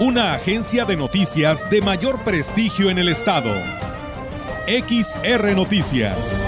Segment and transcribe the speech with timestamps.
[0.00, 3.54] Una agencia de noticias de mayor prestigio en el estado.
[4.66, 6.44] XR Noticias.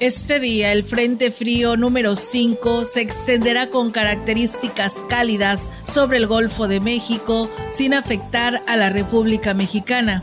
[0.00, 6.66] Este día el Frente Frío número 5 se extenderá con características cálidas sobre el Golfo
[6.66, 10.22] de México sin afectar a la República Mexicana.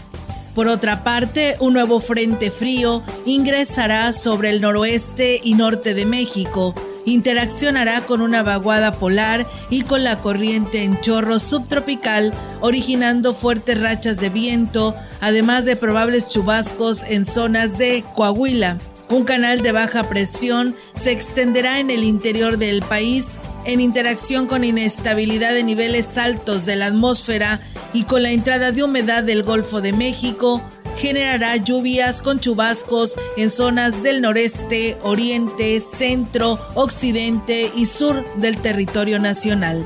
[0.57, 6.73] Por otra parte, un nuevo Frente Frío ingresará sobre el noroeste y norte de México,
[7.05, 14.17] interaccionará con una vaguada polar y con la corriente en chorro subtropical, originando fuertes rachas
[14.17, 18.79] de viento, además de probables chubascos en zonas de Coahuila.
[19.11, 24.63] Un canal de baja presión se extenderá en el interior del país en interacción con
[24.63, 27.59] inestabilidad de niveles altos de la atmósfera
[27.93, 30.63] y con la entrada de humedad del Golfo de México,
[30.95, 39.19] generará lluvias con chubascos en zonas del noreste, oriente, centro, occidente y sur del territorio
[39.19, 39.85] nacional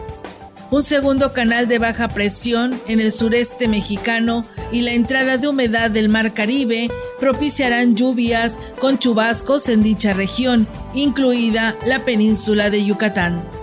[0.71, 5.91] un segundo canal de baja presión en el sureste mexicano y la entrada de humedad
[5.91, 13.60] del Mar Caribe propiciarán lluvias con chubascos en dicha región, incluida la península de Yucatán.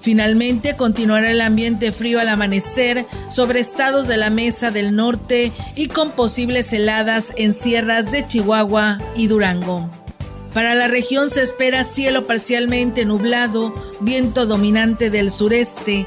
[0.00, 5.88] Finalmente continuará el ambiente frío al amanecer sobre estados de la Mesa del Norte y
[5.88, 9.90] con posibles heladas en sierras de Chihuahua y Durango.
[10.54, 16.06] Para la región se espera cielo parcialmente nublado, viento dominante del sureste,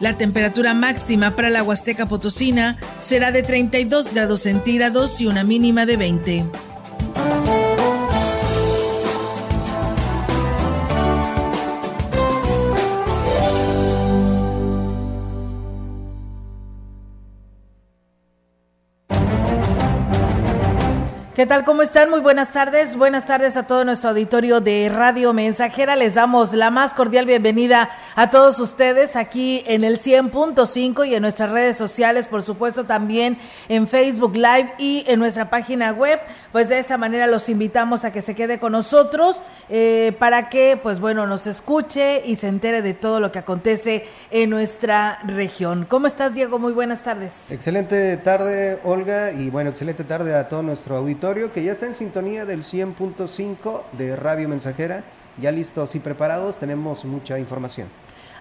[0.00, 5.86] la temperatura máxima para la Huasteca Potosina será de 32 grados centígrados y una mínima
[5.86, 6.44] de 20.
[21.34, 21.64] ¿Qué tal?
[21.64, 22.10] ¿Cómo están?
[22.10, 22.94] Muy buenas tardes.
[22.94, 25.96] Buenas tardes a todo nuestro auditorio de Radio Mensajera.
[25.96, 31.22] Les damos la más cordial bienvenida a todos ustedes aquí en el 100.5 y en
[31.22, 33.36] nuestras redes sociales, por supuesto también
[33.68, 36.20] en Facebook Live y en nuestra página web.
[36.54, 40.78] Pues de esta manera los invitamos a que se quede con nosotros eh, para que,
[40.80, 45.84] pues bueno, nos escuche y se entere de todo lo que acontece en nuestra región.
[45.84, 46.60] ¿Cómo estás, Diego?
[46.60, 47.32] Muy buenas tardes.
[47.50, 51.94] Excelente tarde, Olga, y bueno, excelente tarde a todo nuestro auditorio que ya está en
[51.94, 55.02] sintonía del 100.5 de Radio Mensajera.
[55.38, 57.88] Ya listos y preparados, tenemos mucha información.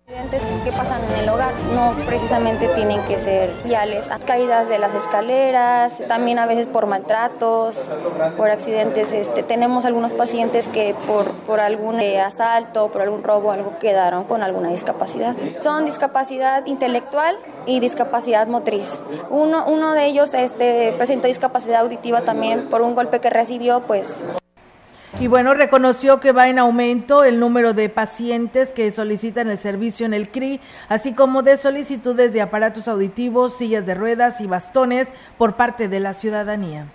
[0.08, 4.94] Accidentes que pasan en el hogar no precisamente tienen que ser viales, caídas de las
[4.94, 7.92] escaleras, también a veces por maltratos,
[8.36, 9.12] por accidentes.
[9.12, 14.22] Este, tenemos algunos pacientes que por, por algún eh, asalto, por algún robo, algo quedaron
[14.22, 15.34] con alguna discapacidad.
[15.58, 17.36] Son discapacidad intelectual
[17.66, 19.02] y discapacidad motriz.
[19.28, 24.22] Uno, uno de ellos este, presentó discapacidad auditiva también por un golpe que recibió, pues
[25.18, 30.04] y bueno, reconoció que va en aumento el número de pacientes que solicitan el servicio
[30.04, 30.60] en el CRI,
[30.90, 35.08] así como de solicitudes de aparatos auditivos, sillas de ruedas y bastones
[35.38, 36.88] por parte de la ciudadanía.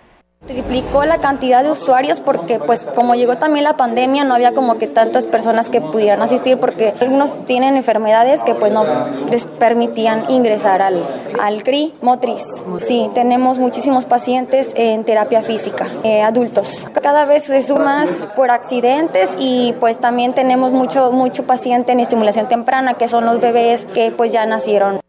[0.48, 4.76] Triplicó la cantidad de usuarios porque pues como llegó también la pandemia no había como
[4.76, 8.84] que tantas personas que pudieran asistir porque algunos tienen enfermedades que pues no
[9.30, 11.00] les permitían ingresar al,
[11.40, 12.44] al CRI motriz.
[12.80, 16.88] Sí, tenemos muchísimos pacientes en terapia física, eh, adultos.
[17.02, 22.00] Cada vez se sube más por accidentes y pues también tenemos mucho, mucho paciente en
[22.00, 25.02] estimulación temprana que son los bebés que pues ya nacieron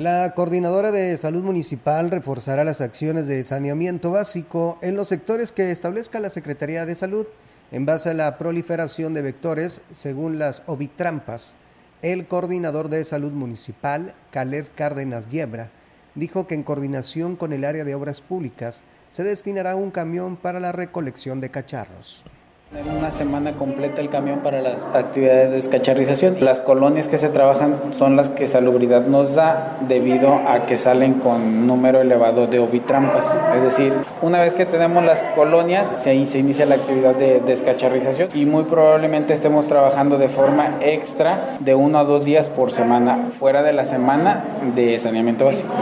[0.00, 5.70] La coordinadora de salud municipal reforzará las acciones de saneamiento básico en los sectores que
[5.70, 7.26] establezca la Secretaría de Salud
[7.70, 11.52] en base a la proliferación de vectores según las ovitrampas.
[12.00, 15.68] El coordinador de salud municipal, Caled Cárdenas Yebra,
[16.14, 18.80] dijo que en coordinación con el área de obras públicas
[19.10, 22.24] se destinará un camión para la recolección de cacharros.
[22.72, 26.36] Una semana completa el camión para las actividades de descacharrización.
[26.38, 31.14] Las colonias que se trabajan son las que salubridad nos da debido a que salen
[31.14, 33.26] con número elevado de ovitrampas.
[33.56, 38.46] Es decir, una vez que tenemos las colonias, se, inicia la actividad de descacharrización y
[38.46, 43.64] muy probablemente estemos trabajando de forma extra de uno a dos días por semana, fuera
[43.64, 44.44] de la semana
[44.76, 45.74] de saneamiento básico.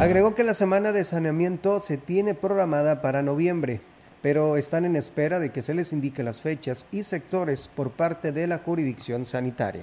[0.00, 3.80] Agregó que la semana de saneamiento se tiene programada para noviembre
[4.24, 8.32] pero están en espera de que se les indique las fechas y sectores por parte
[8.32, 9.82] de la jurisdicción sanitaria.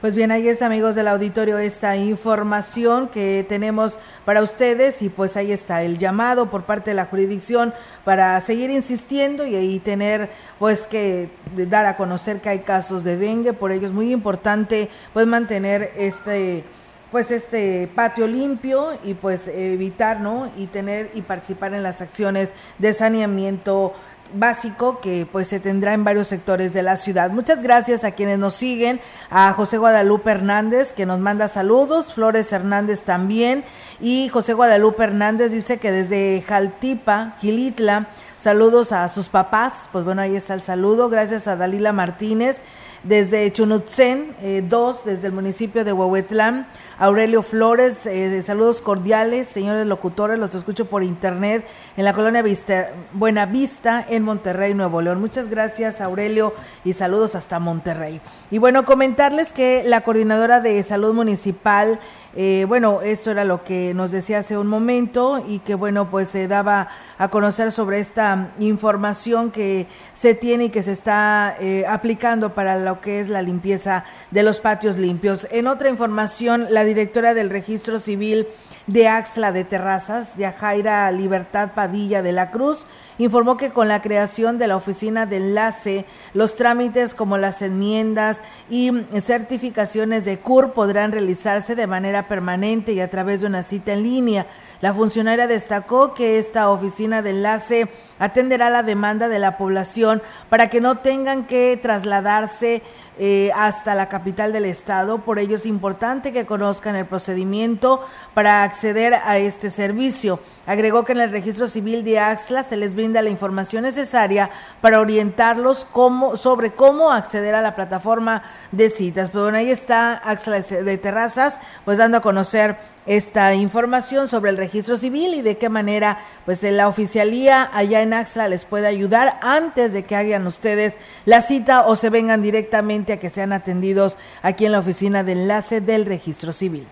[0.00, 5.36] Pues bien, ahí es amigos del auditorio esta información que tenemos para ustedes y pues
[5.36, 7.74] ahí está el llamado por parte de la jurisdicción
[8.06, 13.18] para seguir insistiendo y ahí tener pues que dar a conocer que hay casos de
[13.18, 16.64] dengue, por ello es muy importante pues mantener este
[17.10, 20.50] pues este patio limpio y pues evitar, ¿no?
[20.56, 23.94] Y tener y participar en las acciones de saneamiento
[24.34, 27.30] básico que pues se tendrá en varios sectores de la ciudad.
[27.30, 29.00] Muchas gracias a quienes nos siguen,
[29.30, 33.64] a José Guadalupe Hernández que nos manda saludos, Flores Hernández también
[34.00, 38.08] y José Guadalupe Hernández dice que desde Jaltipa, Gilitla,
[38.38, 42.60] saludos a sus papás, pues bueno, ahí está el saludo, gracias a Dalila Martínez
[43.02, 44.34] desde Chunutzen
[44.68, 46.66] 2, eh, desde el municipio de Huehuetlán,
[47.00, 51.64] Aurelio Flores, eh, saludos cordiales, señores locutores, los escucho por internet
[51.96, 55.20] en la colonia Vista, Buenavista, en Monterrey, Nuevo León.
[55.20, 56.54] Muchas gracias, Aurelio,
[56.84, 58.20] y saludos hasta Monterrey.
[58.50, 62.00] Y bueno, comentarles que la coordinadora de salud municipal,
[62.40, 66.28] eh, bueno, eso era lo que nos decía hace un momento y que bueno, pues
[66.28, 66.86] se daba
[67.18, 72.78] a conocer sobre esta información que se tiene y que se está eh, aplicando para
[72.78, 75.48] lo que es la limpieza de los patios limpios.
[75.50, 78.46] En otra información, la directora del Registro Civil
[78.86, 82.86] de Axla de Terrazas, Yajaira Libertad Padilla de la Cruz,
[83.18, 88.42] informó que con la creación de la oficina de enlace, los trámites como las enmiendas
[88.70, 93.92] y certificaciones de CUR podrán realizarse de manera permanente y a través de una cita
[93.92, 94.46] en línea.
[94.80, 97.88] La funcionaria destacó que esta oficina de enlace
[98.20, 102.82] atenderá la demanda de la población para que no tengan que trasladarse
[103.18, 105.18] eh, hasta la capital del estado.
[105.18, 110.38] Por ello es importante que conozcan el procedimiento para acceder a este servicio.
[110.68, 114.50] Agregó que en el registro civil de Axla se les brinda la información necesaria
[114.82, 115.86] para orientarlos
[116.34, 119.30] sobre cómo acceder a la plataforma de citas.
[119.30, 122.76] Pero bueno, ahí está Axla de Terrazas, pues dando a conocer
[123.06, 128.12] esta información sobre el registro civil y de qué manera pues la oficialía allá en
[128.12, 133.14] Axla les puede ayudar antes de que hagan ustedes la cita o se vengan directamente
[133.14, 136.86] a que sean atendidos aquí en la oficina de enlace del registro civil.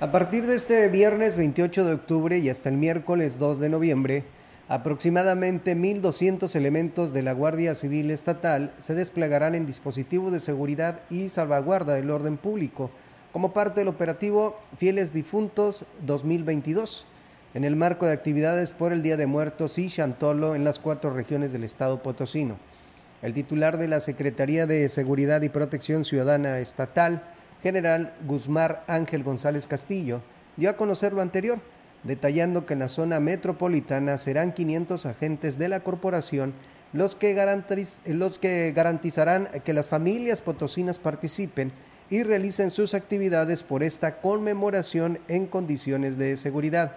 [0.00, 4.24] A partir de este viernes 28 de octubre y hasta el miércoles 2 de noviembre,
[4.66, 11.28] aproximadamente 1.200 elementos de la Guardia Civil Estatal se desplegarán en dispositivos de seguridad y
[11.28, 12.90] salvaguarda del orden público
[13.30, 17.04] como parte del operativo Fieles Difuntos 2022,
[17.52, 21.12] en el marco de actividades por el Día de Muertos y Chantolo en las cuatro
[21.12, 22.56] regiones del estado potosino.
[23.20, 27.22] El titular de la Secretaría de Seguridad y Protección Ciudadana Estatal,
[27.62, 30.22] general Guzmán Ángel González Castillo,
[30.56, 31.58] dio a conocer lo anterior,
[32.04, 36.54] detallando que en la zona metropolitana serán 500 agentes de la corporación
[36.92, 37.34] los que,
[38.74, 41.72] garantizarán que las familias potosinas participen
[42.08, 46.96] y realicen sus actividades por esta conmemoración en condiciones de seguridad,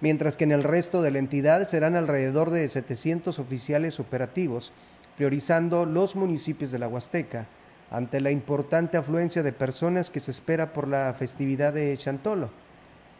[0.00, 4.72] mientras que en el resto de la entidad serán alrededor de 700 oficiales operativos,
[5.16, 7.46] priorizando los municipios de la Huasteca,
[7.92, 12.48] ante la importante afluencia de personas que se espera por la festividad de Chantolo.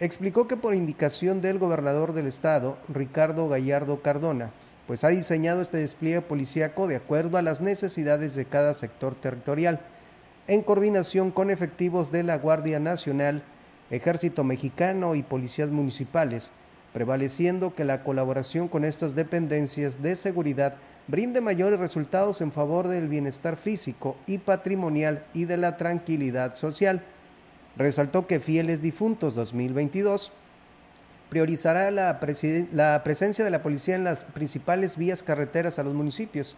[0.01, 4.51] Explicó que por indicación del gobernador del estado, Ricardo Gallardo Cardona,
[4.87, 9.81] pues ha diseñado este despliegue policíaco de acuerdo a las necesidades de cada sector territorial
[10.49, 13.43] en coordinación con efectivos de la Guardia Nacional,
[13.91, 16.51] Ejército Mexicano y policías municipales,
[16.95, 20.77] prevaleciendo que la colaboración con estas dependencias de seguridad
[21.09, 27.03] brinde mayores resultados en favor del bienestar físico y patrimonial y de la tranquilidad social.
[27.77, 30.33] Resaltó que Fieles Difuntos 2022
[31.33, 36.57] priorizará la, presencia de la policía en las principales vías carreteras a los municipios,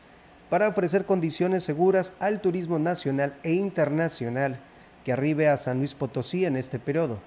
[0.50, 4.58] para ofrecer condiciones seguras al turismo nacional e internacional
[5.04, 7.20] que arribe a San Luis Potosí en este periodo.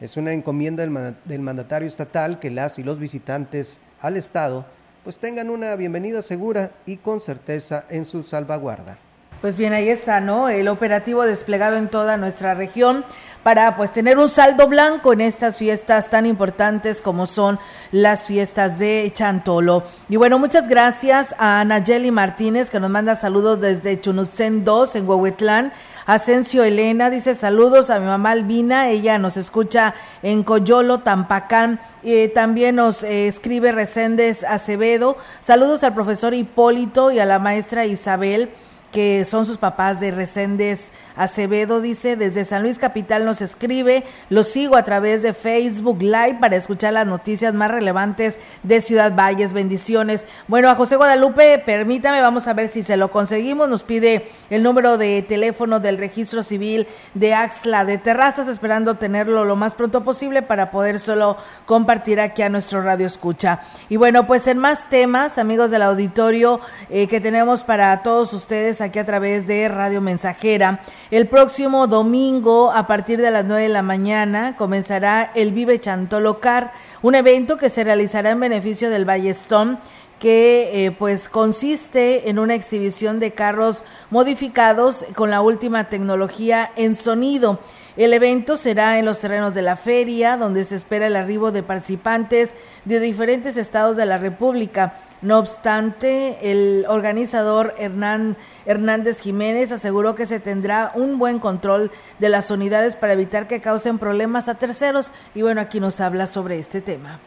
[0.00, 0.84] Es una encomienda
[1.24, 4.66] del mandatario estatal que las y los visitantes al Estado
[5.04, 8.98] pues tengan una bienvenida segura y con certeza en su salvaguarda.
[9.40, 10.48] Pues bien, ahí está, ¿no?
[10.48, 13.04] El operativo desplegado en toda nuestra región
[13.44, 17.60] para pues tener un saldo blanco en estas fiestas tan importantes como son
[17.92, 19.84] las fiestas de Chantolo.
[20.08, 25.08] Y bueno, muchas gracias a Nayeli Martínez que nos manda saludos desde Chunucén 2 en
[25.08, 25.72] Huehuetlán.
[26.08, 31.80] Asensio Elena dice saludos a mi mamá Albina, ella nos escucha en Coyolo, Tampacán.
[32.02, 35.18] Eh, también nos eh, escribe Reséndez Acevedo.
[35.40, 38.48] Saludos al profesor Hipólito y a la maestra Isabel
[38.92, 44.44] que son sus papás de Reséndez Acevedo, dice, desde San Luis Capital nos escribe, lo
[44.44, 49.52] sigo a través de Facebook Live para escuchar las noticias más relevantes de Ciudad Valles,
[49.52, 50.24] bendiciones.
[50.46, 54.62] Bueno, a José Guadalupe, permítame, vamos a ver si se lo conseguimos, nos pide el
[54.62, 60.04] número de teléfono del registro civil de Axla de Terrazas, esperando tenerlo lo más pronto
[60.04, 63.60] posible para poder solo compartir aquí a nuestro radio escucha.
[63.88, 68.77] Y bueno, pues en más temas, amigos del auditorio, eh, que tenemos para todos ustedes
[68.80, 70.80] aquí a través de Radio Mensajera,
[71.10, 76.72] el próximo domingo, a partir de las 9 de la mañana, comenzará el Vive Chantolocar,
[77.02, 79.78] un evento que se realizará en beneficio del Ballestón
[80.18, 86.94] que eh, pues consiste en una exhibición de carros modificados con la última tecnología en
[86.94, 87.60] sonido.
[87.96, 91.62] El evento será en los terrenos de la feria, donde se espera el arribo de
[91.62, 92.54] participantes
[92.84, 95.00] de diferentes estados de la República.
[95.20, 102.28] No obstante, el organizador Hernán Hernández Jiménez aseguró que se tendrá un buen control de
[102.28, 105.10] las unidades para evitar que causen problemas a terceros.
[105.34, 107.18] Y bueno, aquí nos habla sobre este tema.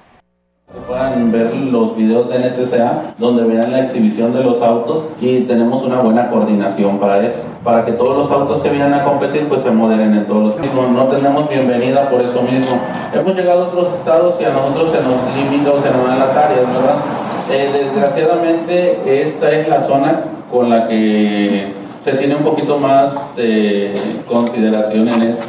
[0.88, 5.82] Puedan ver los videos de NTCA donde vean la exhibición de los autos y tenemos
[5.82, 9.64] una buena coordinación para eso, para que todos los autos que vienen a competir pues
[9.64, 12.80] se modelen en todos los no, no tenemos bienvenida por eso mismo.
[13.14, 16.20] Hemos llegado a otros estados y a nosotros se nos limita o se nos dan
[16.20, 17.21] las áreas, ¿verdad?
[17.52, 21.68] Eh, desgraciadamente esta es la zona con la que
[22.00, 23.94] se tiene un poquito más de
[24.26, 25.44] consideración en eso.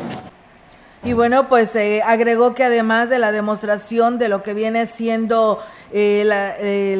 [1.04, 5.60] Y bueno, pues eh, agregó que además de la demostración de lo que viene siendo
[5.92, 6.56] eh, la,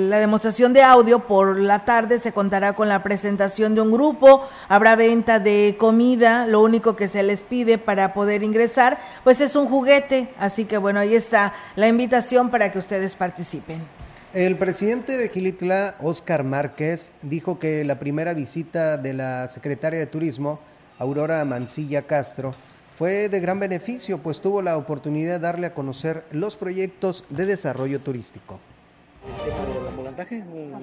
[0.09, 4.47] la, demostración de audio, por la tarde se contará con la presentación de un grupo,
[4.69, 9.57] habrá venta de comida, lo único que se les pide para poder ingresar, pues es
[9.57, 14.02] un juguete, así que bueno, ahí está la invitación para que ustedes participen.
[14.35, 20.07] El presidente de Gilitla, Óscar Márquez, dijo que la primera visita de la secretaria de
[20.07, 20.59] Turismo,
[20.99, 22.53] Aurora Mancilla Castro,
[22.97, 27.45] fue de gran beneficio, pues tuvo la oportunidad de darle a conocer los proyectos de
[27.45, 28.59] desarrollo turístico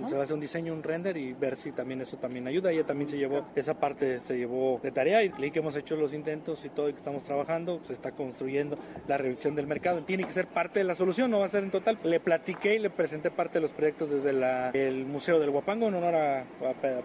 [0.10, 2.72] se va a hacer un diseño, un render y ver si también eso también ayuda.
[2.72, 5.96] Ella también se llevó, esa parte se llevó de tarea y leí que hemos hecho
[5.96, 8.78] los intentos y todo y que estamos trabajando, se está construyendo
[9.08, 10.04] la revisión del mercado.
[10.04, 11.98] Tiene que ser parte de la solución, no va a ser en total.
[12.04, 14.30] Le platiqué y le presenté parte de los proyectos desde
[14.88, 16.46] el Museo del Huapango en honor a,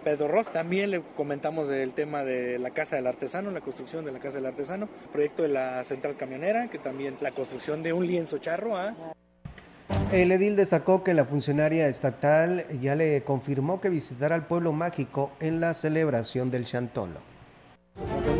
[0.03, 0.51] Pedro Ross.
[0.51, 4.37] También le comentamos del tema de la Casa del Artesano, la construcción de la Casa
[4.37, 8.77] del Artesano, proyecto de la Central Camionera, que también la construcción de un lienzo charro.
[8.77, 9.14] ¿ah?
[10.15, 15.33] El edil destacó que la funcionaria estatal ya le confirmó que visitará al pueblo mágico
[15.41, 17.34] en la celebración del Chantolo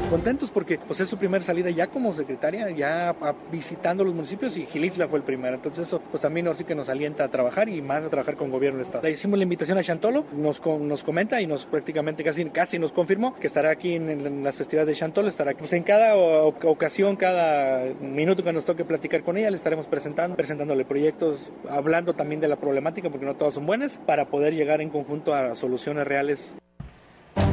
[0.10, 3.16] contentos porque pues es su primera salida ya como secretaria, ya
[3.52, 5.56] visitando los municipios y Gilitla fue el primero.
[5.56, 8.52] Entonces eso pues también así que nos alienta a trabajar y más a trabajar con
[8.52, 9.04] gobierno del estado.
[9.04, 12.92] Le hicimos la invitación a Chantolo, nos, nos comenta y nos prácticamente casi, casi nos
[12.92, 17.86] confirmó que estará aquí en, las festividades de Chantolo, estará pues en cada ocasión, cada
[18.02, 22.48] minuto que nos toque platicar con ella, le estaremos presentando, presentándole proyectos, hablando también de
[22.48, 26.58] la problemática porque no todas son buenas, para poder llegar en conjunto a soluciones reales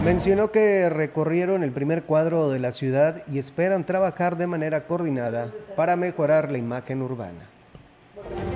[0.05, 5.49] Mencionó que recorrieron el primer cuadro de la ciudad y esperan trabajar de manera coordinada
[5.77, 7.53] para mejorar la imagen urbana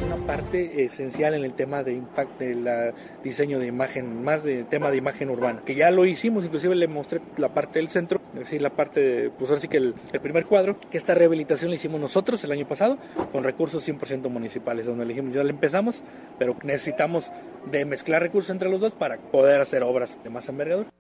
[0.05, 2.93] una parte esencial en el tema de impacto del
[3.23, 6.87] diseño de imagen, más de tema de imagen urbana, que ya lo hicimos, inclusive le
[6.87, 10.47] mostré la parte del centro, es decir, la parte, de, pues así que el, primer
[10.47, 12.99] cuadro, que esta rehabilitación la hicimos nosotros el año pasado
[13.33, 16.03] con recursos 100% municipales, donde dijimos, ya le empezamos,
[16.39, 17.31] pero necesitamos
[17.71, 20.91] de mezclar recursos entre los dos para poder hacer obras de más envergadura.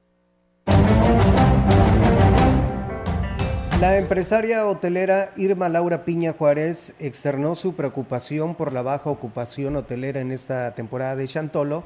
[3.80, 10.22] La empresaria hotelera Irma Laura Piña Juárez externó su preocupación por la baja ocupación hotelera
[10.22, 11.84] en esta temporada de Chantolo.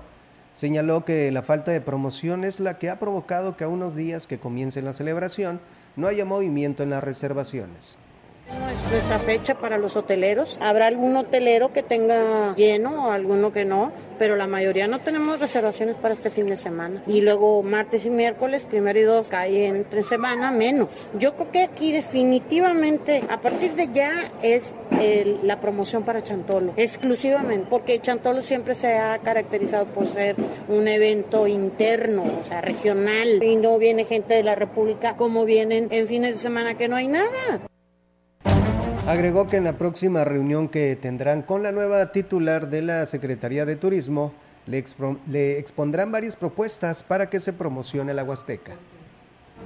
[0.53, 4.29] Señaló que la falta de promoción es la que ha provocado que a unos días
[4.29, 5.61] que comience la celebración
[5.97, 7.99] no haya movimiento en las reservaciones.
[8.73, 10.59] Es nuestra fecha para los hoteleros.
[10.61, 15.41] Habrá algún hotelero que tenga lleno o alguno que no, pero la mayoría no tenemos
[15.41, 17.03] reservaciones para este fin de semana.
[17.07, 21.09] Y luego martes y miércoles, primero y dos, cae entre semana, menos.
[21.19, 24.75] Yo creo que aquí definitivamente, a partir de ya, es
[25.43, 30.37] la promoción para Chantolo, exclusivamente, porque Chantolo siempre se ha caracterizado por ser
[30.69, 35.89] un evento interno, o sea, regional, y no viene gente de la República como vienen
[35.91, 37.61] en fines de semana que no hay nada.
[39.11, 43.67] Agregó que en la próxima reunión que tendrán con la nueva titular de la Secretaría
[43.67, 44.33] de Turismo,
[44.69, 48.75] le, expondrán varias propuestas para que se promocione la Huasteca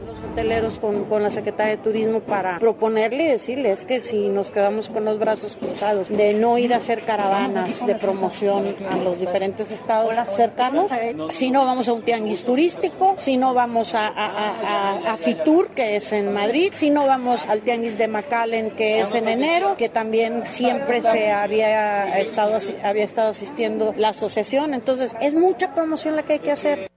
[0.06, 4.50] los hoteleros con, con, la Secretaría de Turismo para proponerle y decirles que si nos
[4.50, 9.18] quedamos con los brazos cruzados de no ir a hacer caravanas de promoción a los
[9.20, 10.90] diferentes estados cercanos,
[11.30, 15.96] si no vamos a un tianguis turístico, si no vamos a, a, a, Fitur, que
[15.96, 19.88] es en Madrid, si no vamos al tianguis de McAllen, que es en enero, que
[19.88, 24.74] también siempre se había estado, había estado asistiendo la asociación.
[24.74, 26.93] Entonces, es mucha promoción la que hay que hacer.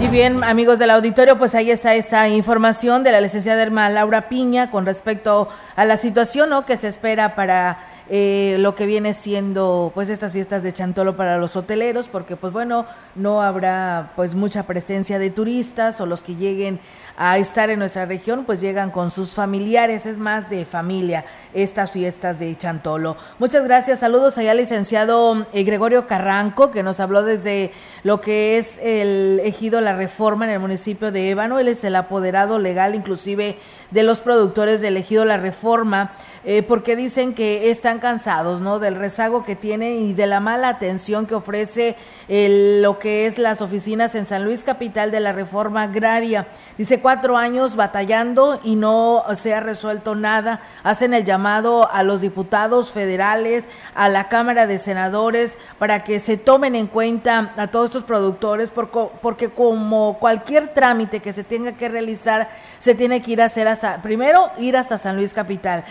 [0.00, 4.28] Y bien, amigos del auditorio, pues ahí está esta información de la licenciada Herma Laura
[4.28, 6.66] Piña con respecto a la situación ¿no?
[6.66, 7.78] que se espera para
[8.10, 12.52] eh, lo que viene siendo pues estas fiestas de Chantolo para los hoteleros, porque pues
[12.52, 16.80] bueno, no habrá pues mucha presencia de turistas o los que lleguen
[17.16, 21.92] a estar en nuestra región, pues llegan con sus familiares, es más de familia estas
[21.92, 23.16] fiestas de Chantolo.
[23.38, 27.70] Muchas gracias, saludos allá al licenciado eh, Gregorio Carranco, que nos habló desde
[28.02, 31.96] lo que es el ejido La Reforma en el municipio de Ébano, él es el
[31.96, 33.56] apoderado legal inclusive
[33.90, 36.12] de los productores del ejido La Reforma.
[36.46, 38.78] Eh, porque dicen que están cansados, ¿no?
[38.78, 41.96] Del rezago que tiene y de la mala atención que ofrece
[42.28, 46.46] lo que es las oficinas en San Luis Capital de la reforma agraria.
[46.76, 50.60] Dice cuatro años batallando y no se ha resuelto nada.
[50.82, 56.36] Hacen el llamado a los diputados federales, a la Cámara de Senadores, para que se
[56.36, 61.88] tomen en cuenta a todos estos productores, porque como cualquier trámite que se tenga que
[61.88, 65.84] realizar, se tiene que ir a hacer hasta, primero, ir hasta San Luis Capital.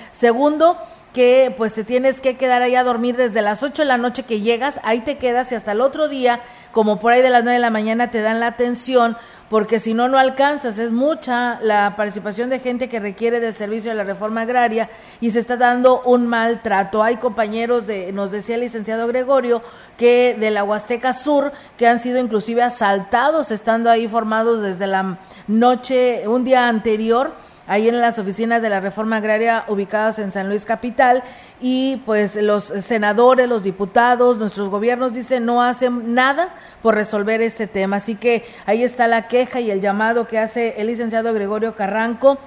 [1.14, 4.24] Que pues te tienes que quedar ahí a dormir desde las 8 de la noche
[4.24, 7.44] que llegas, ahí te quedas y hasta el otro día, como por ahí de las
[7.44, 9.16] 9 de la mañana te dan la atención,
[9.48, 10.80] porque si no, no alcanzas.
[10.80, 14.90] Es mucha la participación de gente que requiere del servicio de la reforma agraria
[15.22, 17.04] y se está dando un maltrato.
[17.04, 19.62] Hay compañeros, de, nos decía el licenciado Gregorio,
[19.96, 25.20] que de la Huasteca Sur, que han sido inclusive asaltados estando ahí formados desde la
[25.48, 27.34] noche, un día anterior
[27.68, 31.24] ahí en las oficinas de la reforma agraria ubicadas en San Luis Capital
[31.62, 37.68] y pues los senadores, los diputados, nuestros gobiernos dicen no hacen nada por resolver este
[37.68, 37.98] tema.
[37.98, 42.38] Así que ahí está la queja y el llamado que hace el licenciado Gregorio Carranco,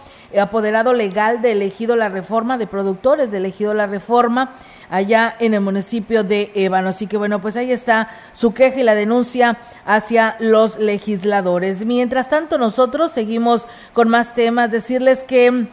[0.41, 4.55] apoderado legal de elegido la reforma, de productores de elegido la reforma
[4.91, 6.91] allá en el municipio de Ébano.
[6.91, 11.85] Así que bueno, pues ahí está su queja y la denuncia hacia los legisladores.
[11.85, 15.69] Mientras tanto, nosotros seguimos con más temas, decirles que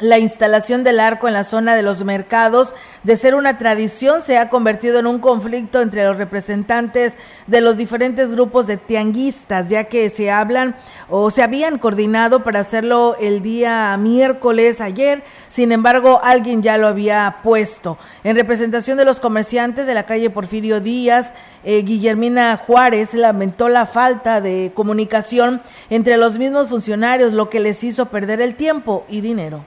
[0.00, 4.38] la instalación del arco en la zona de los mercados, de ser una tradición, se
[4.38, 7.12] ha convertido en un conflicto entre los representantes
[7.46, 10.76] de los diferentes grupos de tianguistas, ya que se hablan
[11.10, 16.88] o se habían coordinado para hacerlo el día miércoles ayer, sin embargo alguien ya lo
[16.88, 17.98] había puesto.
[18.24, 23.84] En representación de los comerciantes de la calle Porfirio Díaz, eh, Guillermina Juárez lamentó la
[23.84, 29.20] falta de comunicación entre los mismos funcionarios, lo que les hizo perder el tiempo y
[29.20, 29.64] dinero.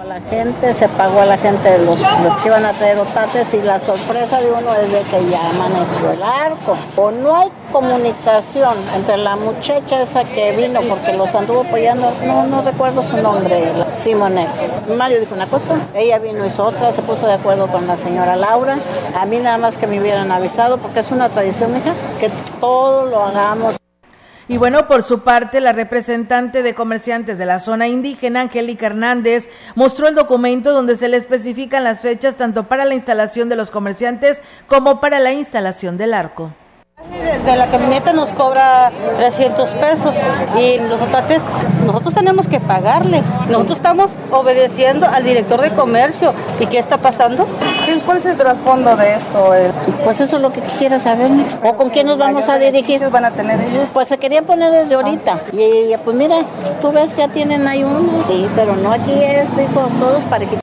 [0.00, 3.54] A la gente, se pagó a la gente los, los que iban a traer otates
[3.54, 6.76] y la sorpresa de uno es de que ya amaneció el arco.
[6.96, 12.44] O no hay comunicación entre la muchacha esa que vino porque los anduvo apoyando, no,
[12.44, 14.48] no recuerdo su nombre, Simone.
[14.96, 18.34] Mario dijo una cosa, ella vino hizo otra, se puso de acuerdo con la señora
[18.34, 18.78] Laura.
[19.14, 23.06] A mí nada más que me hubieran avisado porque es una tradición, mija, que todo
[23.06, 23.76] lo hagamos.
[24.48, 29.48] Y bueno, por su parte, la representante de comerciantes de la zona indígena, Angélica Hernández,
[29.74, 33.70] mostró el documento donde se le especifican las fechas tanto para la instalación de los
[33.70, 36.52] comerciantes como para la instalación del arco.
[37.44, 40.16] De la camioneta nos cobra 300 pesos
[40.58, 41.44] y los otates
[41.86, 43.22] nosotros tenemos que pagarle.
[43.48, 46.32] Nosotros estamos obedeciendo al director de comercio.
[46.58, 47.46] ¿Y qué está pasando?
[48.06, 49.52] ¿Cuál es el trasfondo de esto?
[50.04, 51.30] Pues eso es lo que quisiera saber.
[51.62, 53.08] ¿O con quién nos vamos a dirigir?
[53.10, 53.88] van a tener ellos?
[53.92, 55.38] Pues se querían poner desde ahorita.
[55.52, 56.36] Y pues mira,
[56.80, 58.24] tú ves, ya tienen ahí uno.
[58.26, 60.58] Sí, pero no aquí es, dijo, todos para que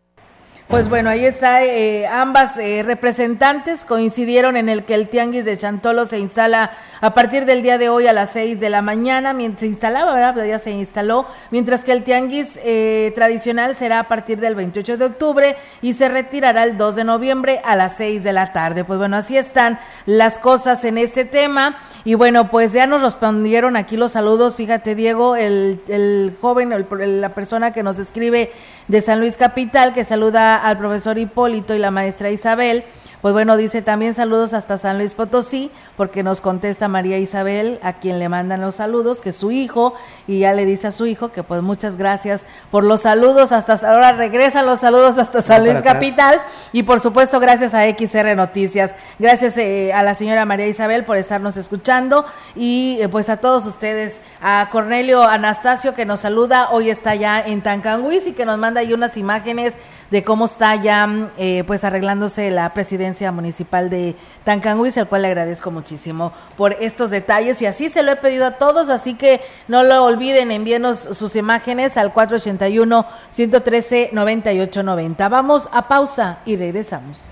[0.71, 5.57] Pues bueno, ahí está, eh, ambas eh, representantes coincidieron en el que el tianguis de
[5.57, 9.35] Chantolo se instala a partir del día de hoy a las 6 de la mañana,
[9.57, 10.45] se instalaba, ¿verdad?
[10.45, 15.05] Ya se instaló, mientras que el tianguis eh, tradicional será a partir del 28 de
[15.05, 18.85] octubre y se retirará el 2 de noviembre a las 6 de la tarde.
[18.85, 21.79] Pues bueno, así están las cosas en este tema.
[22.03, 24.55] Y bueno, pues ya nos respondieron aquí los saludos.
[24.55, 26.73] Fíjate, Diego, el, el joven,
[27.21, 28.51] la persona que nos escribe
[28.87, 32.83] de San Luis Capital, que saluda al profesor Hipólito y la maestra Isabel.
[33.21, 37.93] Pues bueno, dice también saludos hasta San Luis Potosí, porque nos contesta María Isabel, a
[37.93, 39.93] quien le mandan los saludos, que es su hijo,
[40.27, 43.73] y ya le dice a su hijo que pues muchas gracias por los saludos, hasta
[43.87, 46.41] ahora regresan los saludos hasta San Luis Capital,
[46.73, 51.17] y por supuesto gracias a XR Noticias, gracias eh, a la señora María Isabel por
[51.17, 56.89] estarnos escuchando, y eh, pues a todos ustedes, a Cornelio Anastasio que nos saluda, hoy
[56.89, 59.77] está ya en Tancanguis y que nos manda ahí unas imágenes
[60.11, 65.29] de cómo está ya eh, pues arreglándose la presidencia municipal de Tancanguis, al cual le
[65.29, 69.41] agradezco muchísimo por estos detalles y así se lo he pedido a todos, así que
[69.67, 75.29] no lo olviden, envíenos sus imágenes al 481 113 9890.
[75.29, 77.31] Vamos a pausa y regresamos.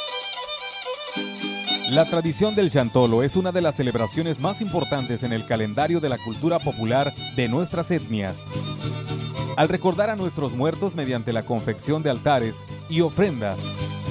[1.91, 6.07] La tradición del Chantolo es una de las celebraciones más importantes en el calendario de
[6.07, 8.45] la cultura popular de nuestras etnias.
[9.57, 13.57] Al recordar a nuestros muertos mediante la confección de altares y ofrendas,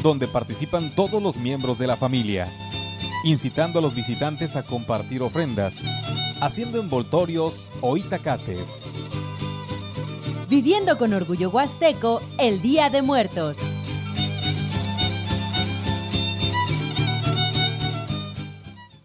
[0.03, 2.47] donde participan todos los miembros de la familia,
[3.25, 5.77] incitando a los visitantes a compartir ofrendas,
[6.43, 8.83] haciendo envoltorios o itacates.
[10.51, 13.57] Viviendo con orgullo huasteco el Día de Muertos.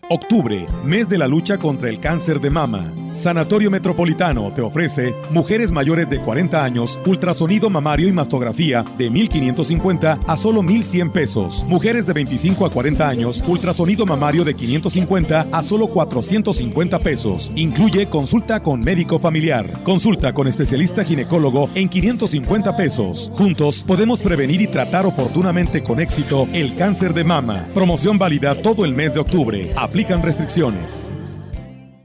[0.07, 3.04] Octubre, mes de la lucha contra el cáncer de mama.
[3.15, 10.19] Sanatorio Metropolitano te ofrece mujeres mayores de 40 años, ultrasonido mamario y mastografía de 1.550
[10.27, 11.65] a solo 1.100 pesos.
[11.69, 17.53] Mujeres de 25 a 40 años, ultrasonido mamario de 550 a solo 450 pesos.
[17.55, 19.65] Incluye consulta con médico familiar.
[19.83, 23.31] Consulta con especialista ginecólogo en 550 pesos.
[23.35, 27.65] Juntos podemos prevenir y tratar oportunamente con éxito el cáncer de mama.
[27.73, 29.71] Promoción válida todo el mes de octubre.
[29.77, 31.13] Aplican restricciones.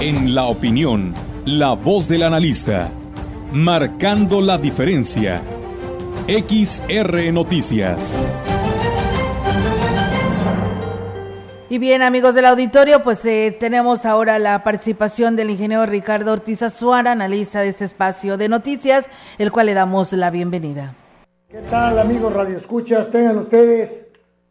[0.00, 1.12] En la opinión,
[1.44, 2.88] la voz del analista,
[3.50, 5.42] marcando la diferencia.
[6.28, 8.16] XR Noticias.
[11.68, 16.62] Y bien, amigos del auditorio, pues eh, tenemos ahora la participación del ingeniero Ricardo Ortiz
[16.62, 20.94] Azuara, analista de este espacio de noticias, el cual le damos la bienvenida.
[21.48, 23.10] ¿Qué tal, amigos Radio Escuchas?
[23.10, 24.06] Tengan ustedes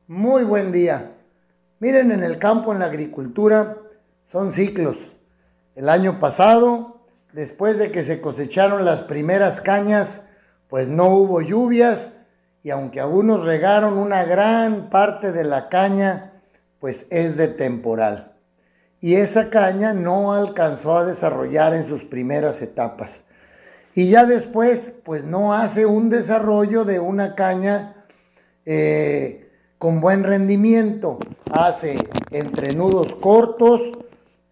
[0.07, 1.13] muy buen día.
[1.79, 3.77] Miren, en el campo, en la agricultura,
[4.29, 5.16] son ciclos.
[5.77, 7.01] El año pasado,
[7.33, 10.21] después de que se cosecharon las primeras cañas,
[10.69, 12.13] pues no hubo lluvias
[12.63, 16.33] y aunque algunos regaron una gran parte de la caña,
[16.79, 18.33] pues es de temporal.
[19.01, 23.23] Y esa caña no alcanzó a desarrollar en sus primeras etapas.
[23.93, 28.03] Y ya después, pues no hace un desarrollo de una caña
[28.65, 31.19] eh, con buen rendimiento.
[31.51, 31.97] Hace
[32.31, 34.06] entrenudos cortos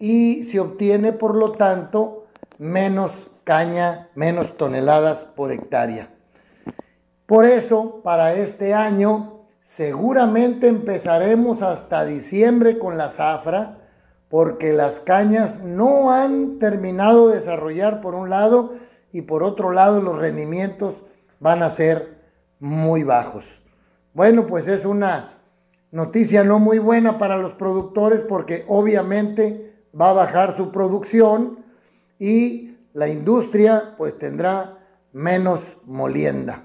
[0.06, 2.28] y se obtiene, por lo tanto,
[2.60, 3.12] menos
[3.44, 6.10] caña, menos toneladas por hectárea.
[7.26, 13.80] Por eso, para este año, seguramente empezaremos hasta diciembre con la zafra,
[14.30, 18.76] porque las cañas no han terminado de desarrollar por un lado
[19.12, 20.98] y por otro lado los rendimientos
[21.40, 22.20] van a ser
[22.60, 23.44] muy bajos.
[24.14, 25.40] Bueno, pues es una
[25.90, 31.64] noticia no muy buena para los productores porque obviamente va a bajar su producción
[32.20, 34.80] y la industria pues tendrá
[35.14, 36.64] menos molienda.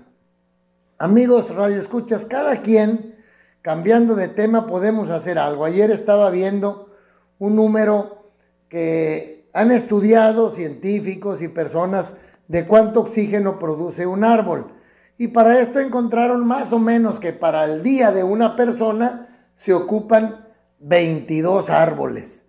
[0.99, 3.17] Amigos Radio Escuchas, cada quien,
[3.63, 5.65] cambiando de tema, podemos hacer algo.
[5.65, 6.91] Ayer estaba viendo
[7.39, 8.25] un número
[8.69, 12.15] que han estudiado científicos y personas
[12.49, 14.73] de cuánto oxígeno produce un árbol.
[15.19, 19.73] Y para esto encontraron más o menos que para el día de una persona se
[19.73, 20.47] ocupan
[20.81, 22.43] 22 árboles.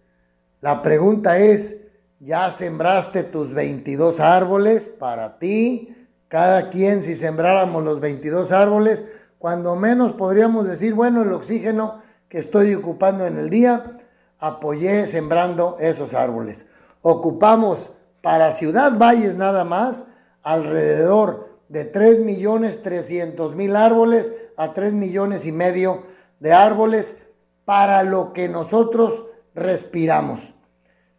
[0.61, 1.77] La pregunta es,
[2.19, 5.95] ¿ya sembraste tus 22 árboles para ti?
[6.31, 9.03] cada quien si sembráramos los 22 árboles,
[9.37, 13.99] cuando menos podríamos decir, bueno, el oxígeno que estoy ocupando en el día,
[14.39, 16.65] apoyé sembrando esos árboles.
[17.01, 20.05] Ocupamos para Ciudad Valles nada más
[20.41, 26.03] alrededor de 3 millones 300 mil árboles a 3 millones y medio
[26.39, 27.17] de árboles
[27.65, 30.41] para lo que nosotros respiramos,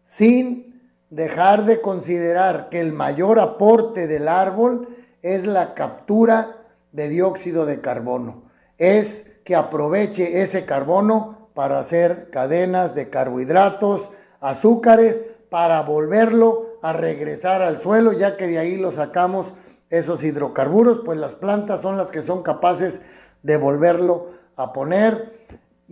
[0.04, 4.88] sin dejar de considerar que el mayor aporte del árbol
[5.22, 6.56] es la captura
[6.92, 8.44] de dióxido de carbono.
[8.78, 14.08] Es que aproveche ese carbono para hacer cadenas de carbohidratos,
[14.40, 19.52] azúcares, para volverlo a regresar al suelo, ya que de ahí lo sacamos
[19.90, 23.02] esos hidrocarburos, pues las plantas son las que son capaces
[23.42, 25.46] de volverlo a poner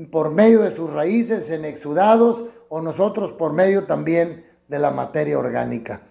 [0.07, 5.39] por medio de sus raíces en exudados o nosotros por medio también de la materia
[5.39, 6.03] orgánica.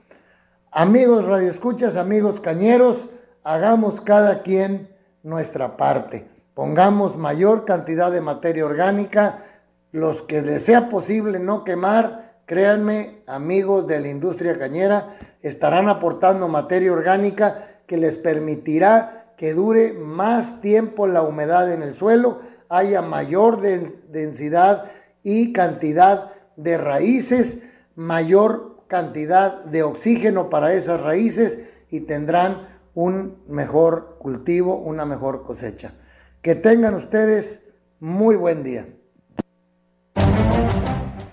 [0.72, 3.10] Amigos radioescuchas, amigos cañeros,
[3.44, 4.90] hagamos cada quien
[5.24, 6.28] nuestra parte.
[6.54, 9.46] Pongamos mayor cantidad de materia orgánica,
[9.92, 16.48] los que les sea posible no quemar, créanme, amigos de la industria cañera, estarán aportando
[16.48, 23.02] materia orgánica que les permitirá que dure más tiempo la humedad en el suelo, haya
[23.02, 24.92] mayor densidad
[25.24, 27.60] y cantidad de raíces,
[27.96, 35.94] mayor cantidad de oxígeno para esas raíces y tendrán un mejor cultivo, una mejor cosecha.
[36.42, 37.62] Que tengan ustedes
[38.00, 38.88] muy buen día.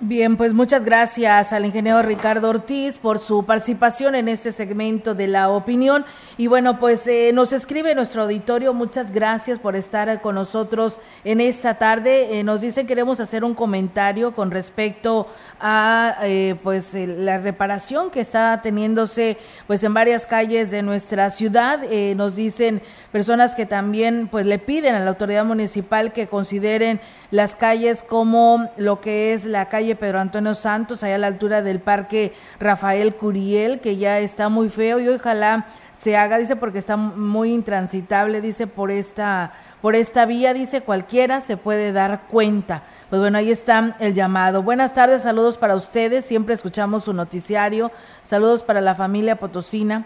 [0.09, 5.27] Bien, pues muchas gracias al ingeniero Ricardo Ortiz por su participación en este segmento de
[5.27, 6.05] la opinión.
[6.39, 11.41] Y bueno, pues eh, nos escribe nuestro auditorio, muchas gracias por estar con nosotros en
[11.41, 12.39] esta tarde.
[12.39, 15.27] Eh, nos dicen queremos hacer un comentario con respecto
[15.59, 21.81] a eh, pues la reparación que está teniéndose pues en varias calles de nuestra ciudad.
[22.15, 27.57] nos dicen personas que también pues le piden a la autoridad municipal que consideren las
[27.57, 31.81] calles como lo que es la calle Pedro Antonio Santos, allá a la altura del
[31.81, 35.67] Parque Rafael Curiel, que ya está muy feo y ojalá
[35.99, 41.41] se haga, dice, porque está muy intransitable, dice, por esta, por esta vía, dice, cualquiera
[41.41, 42.83] se puede dar cuenta.
[43.09, 44.63] Pues bueno, ahí está el llamado.
[44.63, 47.91] Buenas tardes, saludos para ustedes, siempre escuchamos su noticiario,
[48.25, 50.05] saludos para la familia Potosina,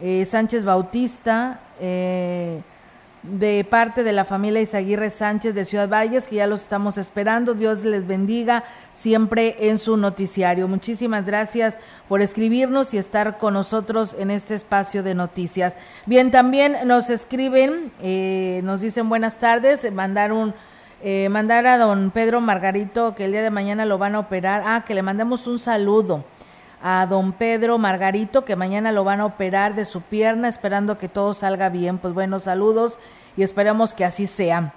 [0.00, 2.60] eh, Sánchez Bautista, eh,
[3.22, 7.54] de parte de la familia Isaguirre Sánchez de Ciudad Valles, que ya los estamos esperando.
[7.54, 10.68] Dios les bendiga siempre en su noticiario.
[10.68, 11.78] Muchísimas gracias
[12.08, 15.76] por escribirnos y estar con nosotros en este espacio de noticias.
[16.06, 20.54] Bien, también nos escriben, eh, nos dicen buenas tardes, mandar un...
[21.00, 24.64] Eh, mandar a don Pedro Margarito que el día de mañana lo van a operar.
[24.66, 26.24] Ah, que le mandemos un saludo
[26.82, 31.08] a don Pedro Margarito, que mañana lo van a operar de su pierna, esperando que
[31.08, 31.98] todo salga bien.
[31.98, 32.98] Pues bueno, saludos
[33.36, 34.72] y esperamos que así sea.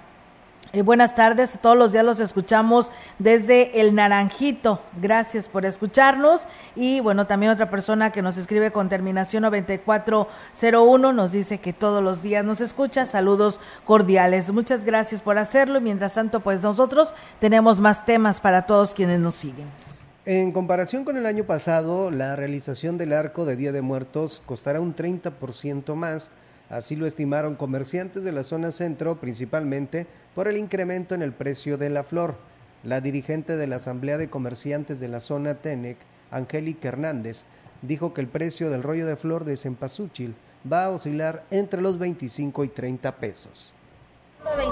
[0.74, 4.80] Eh, buenas tardes, todos los días los escuchamos desde el Naranjito.
[5.02, 6.48] Gracias por escucharnos.
[6.74, 12.02] Y bueno, también otra persona que nos escribe con terminación 9401 nos dice que todos
[12.02, 13.04] los días nos escucha.
[13.04, 14.50] Saludos cordiales.
[14.50, 15.78] Muchas gracias por hacerlo.
[15.82, 19.91] Mientras tanto, pues nosotros tenemos más temas para todos quienes nos siguen.
[20.24, 24.80] En comparación con el año pasado, la realización del arco de Día de Muertos costará
[24.80, 26.30] un 30% más.
[26.70, 30.06] Así lo estimaron comerciantes de la zona centro, principalmente
[30.36, 32.36] por el incremento en el precio de la flor.
[32.84, 35.96] La dirigente de la Asamblea de Comerciantes de la zona Tenec,
[36.30, 37.42] Angélica Hernández,
[37.82, 40.36] dijo que el precio del rollo de flor de cempasúchil
[40.72, 43.72] va a oscilar entre los 25 y 30 pesos.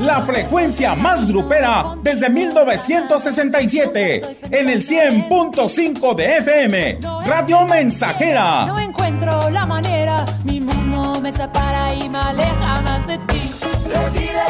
[0.00, 6.98] La frecuencia más grupera desde 1967 en el 100.5 de FM.
[7.26, 8.66] Radio Mensajera.
[8.66, 13.24] No encuentro la manera, mi mundo me separa y me aleja más de ti.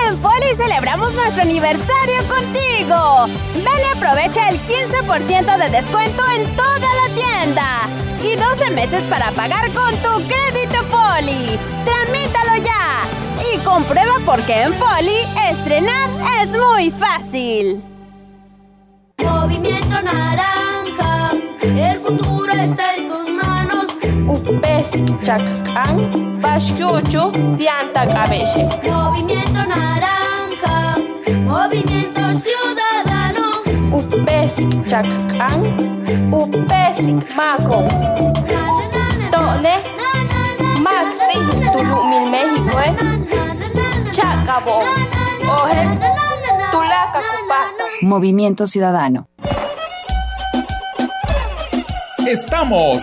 [0.06, 3.26] En Foli celebramos nuestro aniversario contigo.
[3.54, 7.88] Ven y aprovecha el 15% de descuento en toda la tienda.
[8.22, 11.58] Y 12 meses para pagar con tu crédito Foli.
[11.84, 13.02] Tramítalo ya.
[13.52, 15.16] Y comprueba por qué en Foli
[15.50, 16.10] estrenar
[16.42, 17.82] es muy fácil.
[19.18, 21.30] Movimiento naranja,
[21.62, 23.09] el futuro está en.
[24.28, 24.90] Upes
[25.22, 28.66] chacán, pascucho, tianta cabece.
[28.90, 30.96] Movimiento naranja,
[31.44, 33.62] movimiento ciudadano.
[33.92, 34.56] Upes
[34.86, 35.62] chacán,
[36.30, 37.84] upes maco.
[39.30, 39.74] Tone,
[40.80, 41.38] maxi,
[41.72, 42.96] tulu mil México, eh.
[44.10, 44.80] Chacabo,
[45.48, 45.98] oje,
[46.70, 47.20] tulaca
[48.02, 49.28] Movimiento Ciudadano.
[52.26, 53.02] Estamos,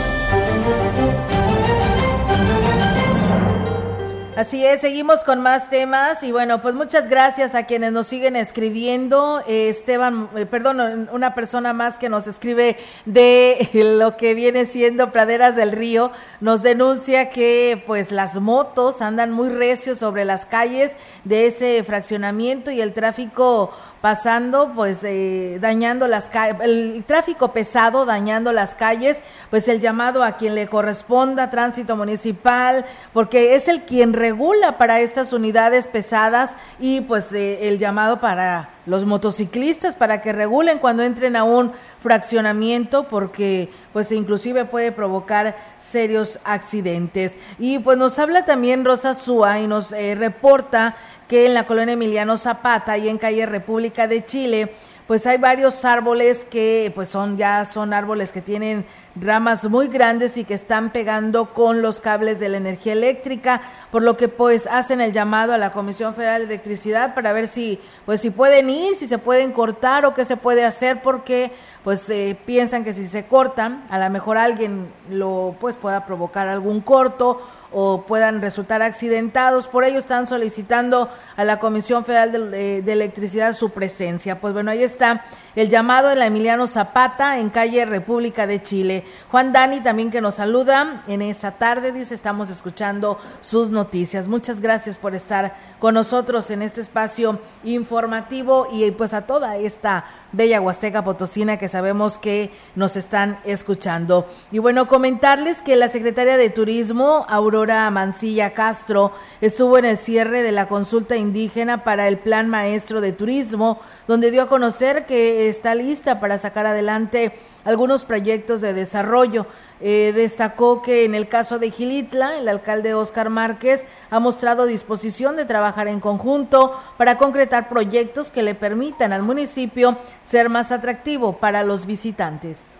[4.41, 8.35] Así es, seguimos con más temas y bueno, pues muchas gracias a quienes nos siguen
[8.35, 9.43] escribiendo.
[9.45, 12.75] Esteban, eh, perdón, una persona más que nos escribe
[13.05, 13.69] de
[13.99, 19.49] lo que viene siendo Praderas del Río, nos denuncia que pues las motos andan muy
[19.49, 23.71] recios sobre las calles de este fraccionamiento y el tráfico
[24.01, 29.21] pasando, pues eh, dañando las calles, el tráfico pesado dañando las calles,
[29.51, 34.99] pues el llamado a quien le corresponda, tránsito municipal, porque es el quien regula para
[34.99, 41.03] estas unidades pesadas y pues eh, el llamado para los motociclistas para que regulen cuando
[41.03, 47.35] entren a un fraccionamiento porque pues inclusive puede provocar serios accidentes.
[47.59, 50.95] Y pues nos habla también Rosa Súa y nos eh, reporta
[51.31, 54.73] que en la colonia Emiliano Zapata y en calle República de Chile,
[55.07, 60.35] pues hay varios árboles que pues son ya son árboles que tienen ramas muy grandes
[60.35, 63.61] y que están pegando con los cables de la energía eléctrica,
[63.91, 67.47] por lo que pues hacen el llamado a la Comisión Federal de Electricidad para ver
[67.47, 71.53] si pues si pueden ir, si se pueden cortar o qué se puede hacer porque
[71.85, 76.49] pues eh, piensan que si se cortan, a lo mejor alguien lo pues pueda provocar
[76.49, 77.41] algún corto
[77.71, 79.67] o puedan resultar accidentados.
[79.67, 84.39] Por ello están solicitando a la Comisión Federal de, de, Electricidad su presencia.
[84.39, 89.05] Pues bueno, ahí está el llamado de la Emiliano Zapata en calle República de Chile.
[89.29, 94.27] Juan Dani también que nos saluda en esa tarde, dice, estamos escuchando sus noticias.
[94.27, 100.05] Muchas gracias por estar con nosotros en este espacio informativo y pues a toda esta
[100.33, 104.27] bella Huasteca Potosina que sabemos que nos están escuchando.
[104.51, 110.41] Y bueno, comentarles que la secretaria de Turismo, Aurora Mancilla Castro, estuvo en el cierre
[110.41, 115.47] de la consulta indígena para el Plan Maestro de Turismo, donde dio a conocer que
[115.47, 117.33] está lista para sacar adelante
[117.63, 119.45] algunos proyectos de desarrollo.
[119.79, 125.35] Eh, destacó que en el caso de Gilitla, el alcalde Oscar Márquez ha mostrado disposición
[125.35, 131.37] de trabajar en conjunto para concretar proyectos que le permitan al municipio ser más atractivo
[131.37, 132.70] para los visitantes.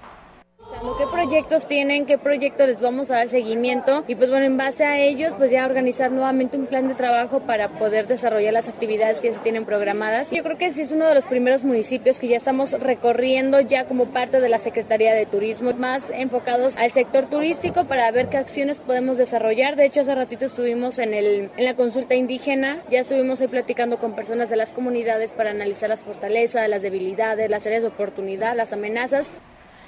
[0.98, 2.06] ¿Qué proyectos tienen?
[2.06, 4.04] ¿Qué proyectos les vamos a dar seguimiento?
[4.08, 7.42] Y pues bueno, en base a ellos, pues ya organizar nuevamente un plan de trabajo
[7.42, 10.32] para poder desarrollar las actividades que se tienen programadas.
[10.32, 13.86] Yo creo que sí es uno de los primeros municipios que ya estamos recorriendo ya
[13.86, 18.38] como parte de la Secretaría de Turismo, más enfocados al sector turístico para ver qué
[18.38, 19.76] acciones podemos desarrollar.
[19.76, 23.98] De hecho, hace ratito estuvimos en, el, en la consulta indígena, ya estuvimos ahí platicando
[23.98, 28.56] con personas de las comunidades para analizar las fortalezas, las debilidades, las áreas de oportunidad,
[28.56, 29.30] las amenazas.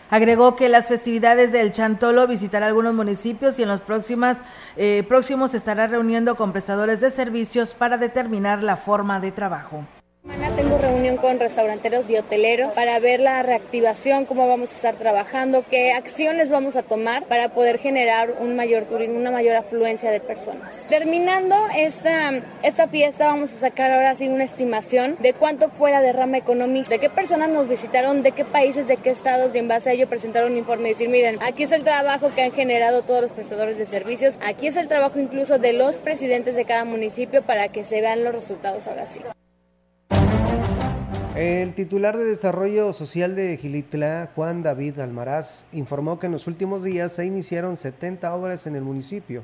[0.10, 4.42] Agregó que las festividades del Chantolo visitará algunos municipios y en los próximas,
[4.78, 9.86] eh, próximos estará reuniendo con prestadores de servicios para determinar la forma de trabajo.
[10.78, 15.94] Reunión con restauranteros y hoteleros para ver la reactivación, cómo vamos a estar trabajando, qué
[15.94, 20.88] acciones vamos a tomar para poder generar un mayor turismo, una mayor afluencia de personas.
[20.90, 22.32] Terminando esta,
[22.64, 26.90] esta fiesta vamos a sacar ahora sí una estimación de cuánto fue la derrama económica,
[26.90, 29.94] de qué personas nos visitaron, de qué países, de qué estados y en base a
[29.94, 33.22] ello presentar un informe y decir, miren, aquí es el trabajo que han generado todos
[33.22, 37.44] los prestadores de servicios, aquí es el trabajo incluso de los presidentes de cada municipio
[37.44, 39.22] para que se vean los resultados ahora sí.
[41.36, 46.84] El titular de Desarrollo Social de Gilitla, Juan David Almaraz, informó que en los últimos
[46.84, 49.44] días se iniciaron 70 obras en el municipio,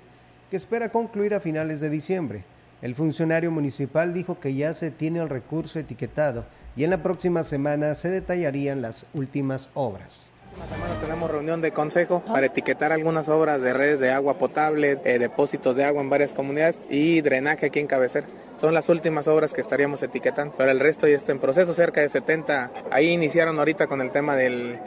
[0.51, 2.43] que espera concluir a finales de diciembre.
[2.83, 7.43] El funcionario municipal dijo que ya se tiene el recurso etiquetado y en la próxima
[7.43, 10.29] semana se detallarían las últimas obras.
[10.61, 14.99] Esta semana tenemos reunión de consejo para etiquetar algunas obras de redes de agua potable,
[15.05, 18.27] eh, depósitos de agua en varias comunidades y drenaje aquí en Cabecera.
[18.59, 22.01] Son las últimas obras que estaríamos etiquetando, pero el resto ya está en proceso, cerca
[22.01, 22.71] de 70.
[22.91, 24.77] Ahí iniciaron ahorita con el tema del,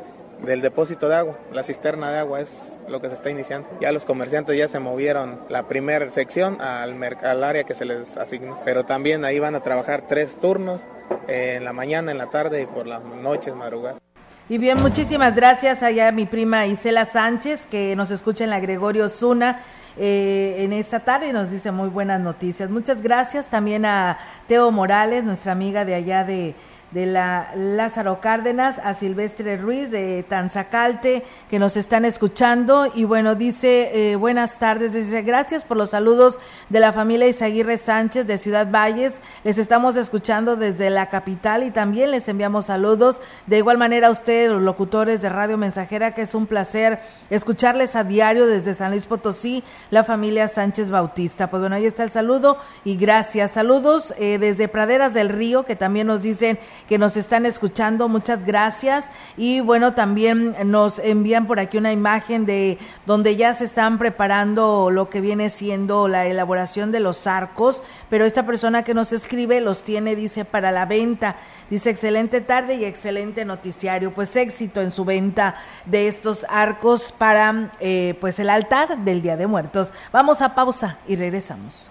[0.45, 3.67] del depósito de agua, la cisterna de agua es lo que se está iniciando.
[3.81, 8.19] Ya los comerciantes ya se movieron la primera sección al, al área que se les
[8.19, 10.83] asignó, pero también ahí van a trabajar tres turnos,
[11.29, 14.12] eh, en la mañana, en la tarde y por las noches, madrugadas.
[14.53, 18.61] Y bien, muchísimas gracias allá a mi prima Isela Sánchez, que nos escucha en la
[18.61, 19.63] Gregorio Zuna.
[19.97, 22.69] Eh, en esta tarde y nos dice muy buenas noticias.
[22.69, 26.55] Muchas gracias también a Teo Morales, nuestra amiga de allá de,
[26.93, 32.91] de la Lázaro Cárdenas, a Silvestre Ruiz de Tanzacalte, que nos están escuchando.
[32.95, 36.39] Y bueno, dice, eh, buenas tardes, dice, gracias por los saludos
[36.69, 39.21] de la familia Isaguirre Sánchez de Ciudad Valles.
[39.45, 43.21] Les estamos escuchando desde la capital y también les enviamos saludos.
[43.47, 47.97] De igual manera a ustedes, los locutores de Radio Mensajera, que es un placer escucharles
[47.97, 51.49] a diario desde San Luis Potosí, la familia Sánchez Bautista.
[51.49, 53.53] Pues bueno, ahí está el saludo y gracias.
[53.53, 56.59] Saludos eh, desde Praderas del Río, que también nos dicen
[56.89, 58.09] que nos están escuchando.
[58.09, 59.11] Muchas gracias.
[59.37, 64.91] Y bueno, también nos envían por aquí una imagen de donde ya se están preparando
[64.91, 69.61] lo que viene siendo la elaboración de los arcos, pero esta persona que nos escribe
[69.61, 71.37] los tiene, dice, para la venta.
[71.71, 74.13] Dice, excelente tarde y excelente noticiario.
[74.13, 75.57] Pues éxito en su venta
[75.87, 79.93] de estos arcos para eh, pues el altar del Día de Muertos.
[80.13, 81.91] Vamos a pausa y regresamos.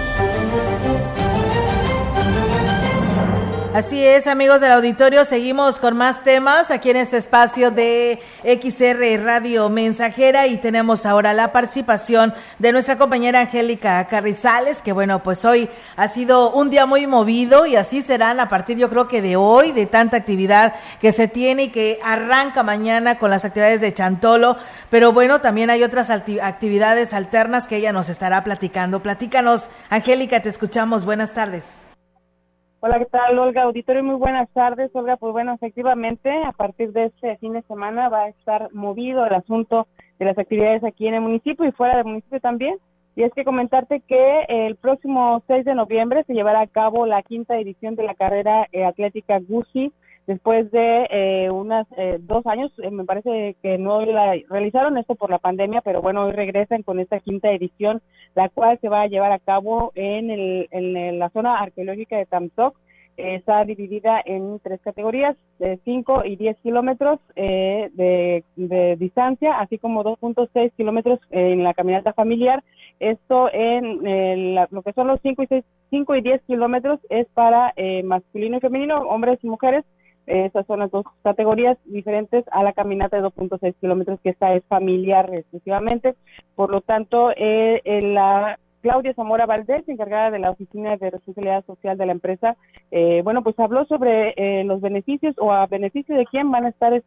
[3.73, 9.23] Así es, amigos del auditorio, seguimos con más temas aquí en este espacio de XR
[9.23, 15.45] Radio Mensajera y tenemos ahora la participación de nuestra compañera Angélica Carrizales, que bueno, pues
[15.45, 19.21] hoy ha sido un día muy movido y así serán a partir yo creo que
[19.21, 23.79] de hoy, de tanta actividad que se tiene y que arranca mañana con las actividades
[23.79, 24.57] de Chantolo,
[24.89, 29.01] pero bueno, también hay otras actividades alternas que ella nos estará platicando.
[29.01, 31.80] Platícanos, Angélica, te escuchamos, buenas tardes.
[32.83, 33.61] Hola, ¿qué tal, Olga?
[33.61, 34.89] Auditorio, muy buenas tardes.
[34.95, 39.23] Olga, pues bueno, efectivamente, a partir de este fin de semana va a estar movido
[39.23, 42.79] el asunto de las actividades aquí en el municipio y fuera del municipio también.
[43.15, 47.21] Y es que comentarte que el próximo 6 de noviembre se llevará a cabo la
[47.21, 49.93] quinta edición de la carrera eh, atlética GUSI
[50.27, 55.15] después de eh, unas eh, dos años, eh, me parece que no la realizaron esto
[55.15, 58.01] por la pandemia, pero bueno, hoy regresan con esta quinta edición,
[58.35, 62.25] la cual se va a llevar a cabo en, el, en la zona arqueológica de
[62.25, 62.75] Tamtoc.
[63.17, 69.77] está dividida en tres categorías, de 5 y 10 kilómetros eh, de, de, distancia, así
[69.77, 72.63] como 2.6 kilómetros en la caminata familiar.
[72.99, 77.27] Esto en eh, lo que son los 5 y, 6, 5 y 10 kilómetros es
[77.33, 79.85] para eh, masculino y femenino, hombres y mujeres.
[80.31, 84.63] Esas son las dos categorías diferentes a la caminata de 2.6 kilómetros, que esta es
[84.65, 86.15] familiar exclusivamente.
[86.55, 91.97] Por lo tanto, en la Claudia Zamora Valdés, encargada de la Oficina de Responsabilidad Social
[91.97, 92.57] de la empresa,
[92.89, 96.69] eh, bueno, pues habló sobre eh, los beneficios o a beneficio de quién van a
[96.69, 97.03] estar eh,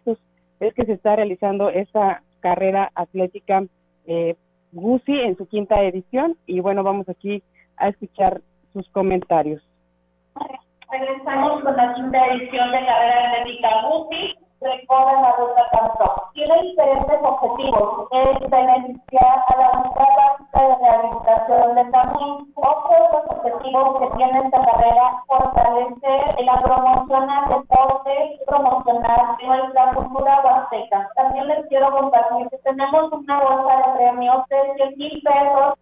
[0.00, 0.18] esos,
[0.60, 3.64] es que se está realizando esa carrera atlética
[4.06, 4.34] eh,
[4.72, 7.42] GUSI en su quinta edición y bueno, vamos aquí
[7.76, 8.40] a escuchar
[8.72, 9.62] sus comentarios.
[10.90, 16.30] Regresamos con la quinta edición de carrera atlética GUSI recorre la ruta tanto.
[16.34, 18.08] Tiene diferentes objetivos.
[18.10, 22.52] Es beneficiar a la unidad básica de rehabilitación de Tamín.
[22.56, 29.94] Otro de los objetivos que tiene esta carrera, fortalecer la promoción al deporte, promocionar nuestra
[29.94, 31.08] cultura huasteca.
[31.16, 35.74] También les quiero compartir que tenemos una bolsa de premios de 100 mil pesos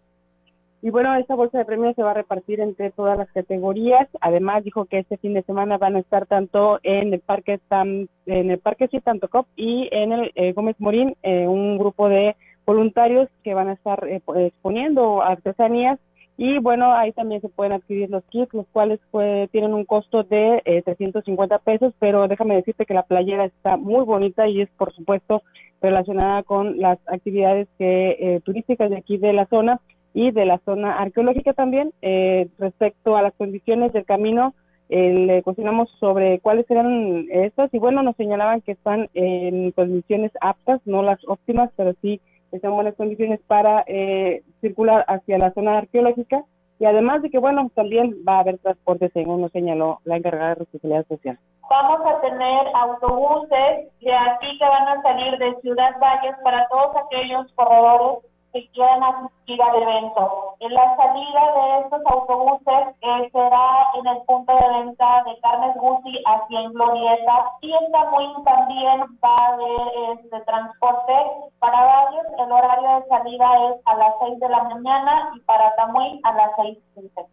[0.80, 4.08] y bueno, esta bolsa de premios se va a repartir entre todas las categorías.
[4.20, 8.06] Además, dijo que este fin de semana van a estar tanto en el Parque Tam,
[8.26, 8.88] en el Parque
[9.28, 13.72] Cop y en el eh, Gómez Morín, eh, un grupo de voluntarios que van a
[13.72, 15.98] estar eh, exponiendo artesanías.
[16.36, 20.22] Y bueno, ahí también se pueden adquirir los kits, los cuales pues, tienen un costo
[20.22, 24.94] de 350 pesos, pero déjame decirte que la playera está muy bonita y es, por
[24.94, 25.42] supuesto,
[25.82, 29.80] relacionada con las actividades que, turísticas de aquí de la zona
[30.18, 31.92] y de la zona arqueológica también.
[32.02, 34.52] Eh, respecto a las condiciones del camino,
[34.88, 40.32] eh, le cuestionamos sobre cuáles eran estas y bueno, nos señalaban que están en condiciones
[40.40, 45.52] aptas, no las óptimas, pero sí están en buenas condiciones para eh, circular hacia la
[45.52, 46.42] zona arqueológica
[46.80, 50.48] y además de que bueno, también va a haber transporte según nos señaló la encargada
[50.48, 51.38] de responsabilidad social.
[51.70, 56.96] Vamos a tener autobuses de aquí que van a salir de Ciudad Valles para todos
[57.06, 60.54] aquellos corredores que quieran asistir al evento.
[60.60, 65.76] En la salida de estos autobuses eh, será en el punto de venta de carnes
[65.76, 71.12] Gucci hacia en Glorieta y en Tamuín también va a haber este transporte
[71.58, 72.26] para varios.
[72.38, 76.32] El horario de salida es a las 6 de la mañana y para Tamuín a
[76.34, 77.26] las 6.15.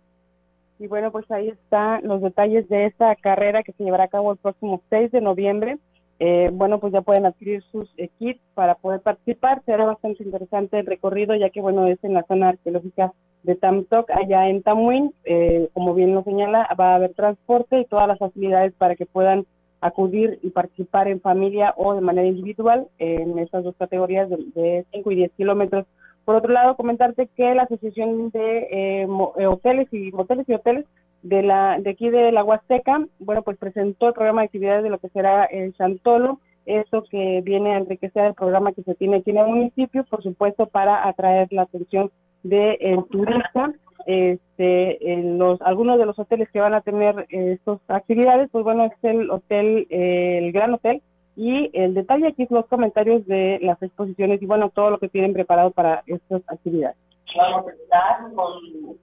[0.78, 4.34] Y bueno, pues ahí están los detalles de esta carrera que se llevará a cabo
[4.34, 5.78] el próximo 6 de noviembre
[6.20, 9.61] eh, bueno, pues ya pueden adquirir sus eh, kits para poder participar.
[9.66, 13.11] Será bastante interesante el recorrido, ya que, bueno, es en la zona arqueológica
[13.43, 15.13] de Tamtoc, allá en Tamuín.
[15.26, 19.05] Eh, como bien lo señala, va a haber transporte y todas las facilidades para que
[19.05, 19.45] puedan
[19.82, 25.11] acudir y participar en familia o de manera individual en estas dos categorías de, 5
[25.11, 25.86] y 10 kilómetros.
[26.24, 29.05] Por otro lado, comentarte que la Asociación de
[29.47, 30.86] Hoteles y Hoteles y Hoteles
[31.26, 34.91] de la de aquí de la Huasteca, bueno, pues presentó el programa de actividades de
[34.91, 39.17] lo que será el Chantolo, eso que viene a enriquecer el programa que se tiene
[39.17, 42.11] aquí en el municipio, por supuesto, para atraer la atención
[42.43, 43.73] del de turista.
[44.05, 48.86] Este, en los algunos de los hoteles que van a tener estas actividades, pues bueno,
[48.86, 51.01] es el hotel, el Gran Hotel,
[51.36, 55.09] y el detalle aquí es los comentarios de las exposiciones y bueno, todo lo que
[55.09, 56.97] tienen preparado para estas actividades
[57.38, 58.53] vamos a estar con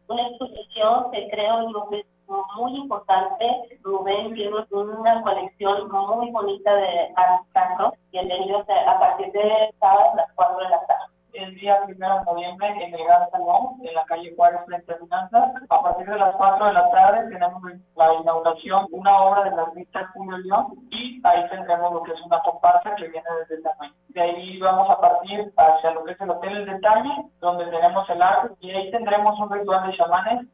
[0.09, 2.07] una exposición que creo que es
[2.57, 3.79] muy importante.
[3.83, 10.13] Rubén tiene una colección muy bonita de arte y el ellos a partir de sábado
[10.13, 13.77] a las 4 de la tarde el día 1 de noviembre en el Gran Salón,
[13.83, 15.53] en la calle Juárez frente a Finanzas.
[15.69, 17.63] A partir de las 4 de la tarde tenemos
[17.97, 22.41] la inauguración, una obra del artista Julio León y ahí tendremos lo que es una
[22.41, 23.95] comparsa que viene desde el tamaño.
[24.09, 27.11] De ahí vamos a partir hacia lo que es el Hotel El Detalle,
[27.41, 30.47] donde tenemos el arte y ahí tendremos un ritual de chamanes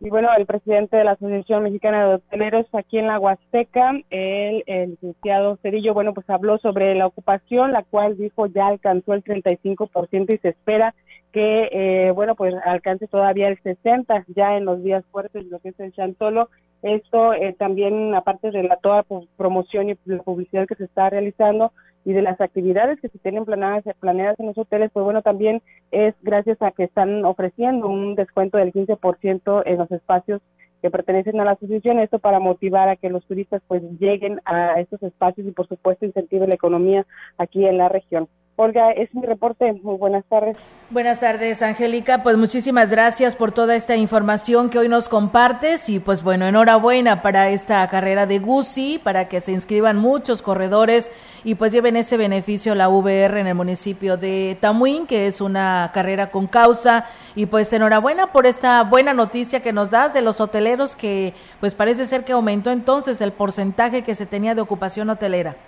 [0.00, 4.62] y bueno, el presidente de la Asociación Mexicana de Hoteleros aquí en la Huasteca, el,
[4.66, 9.24] el, licenciado Cedillo, bueno, pues habló sobre la ocupación, la cual dijo ya alcanzó el
[9.24, 10.94] 35% y se espera
[11.32, 15.70] que, eh, bueno, pues alcance todavía el 60% ya en los días fuertes, lo que
[15.70, 16.48] es el Chantolo.
[16.82, 21.10] Esto eh, también, aparte de la toda pues, promoción y la publicidad que se está
[21.10, 21.72] realizando,
[22.04, 25.62] y de las actividades que se tienen planeadas, planeadas en los hoteles, pues bueno, también
[25.90, 30.40] es gracias a que están ofreciendo un descuento del 15% en los espacios
[30.80, 34.80] que pertenecen a la asociación, esto para motivar a que los turistas pues lleguen a
[34.80, 37.04] estos espacios y por supuesto incentive la economía
[37.36, 38.28] aquí en la región.
[38.60, 39.72] Olga, es mi reporte.
[39.84, 40.56] Muy buenas tardes.
[40.90, 42.24] Buenas tardes, Angélica.
[42.24, 47.22] Pues muchísimas gracias por toda esta información que hoy nos compartes y pues bueno, enhorabuena
[47.22, 51.08] para esta carrera de GUSI, para que se inscriban muchos corredores
[51.44, 55.92] y pues lleven ese beneficio la VR en el municipio de Tamuín, que es una
[55.94, 57.06] carrera con causa
[57.36, 61.76] y pues enhorabuena por esta buena noticia que nos das de los hoteleros que pues
[61.76, 65.67] parece ser que aumentó entonces el porcentaje que se tenía de ocupación hotelera.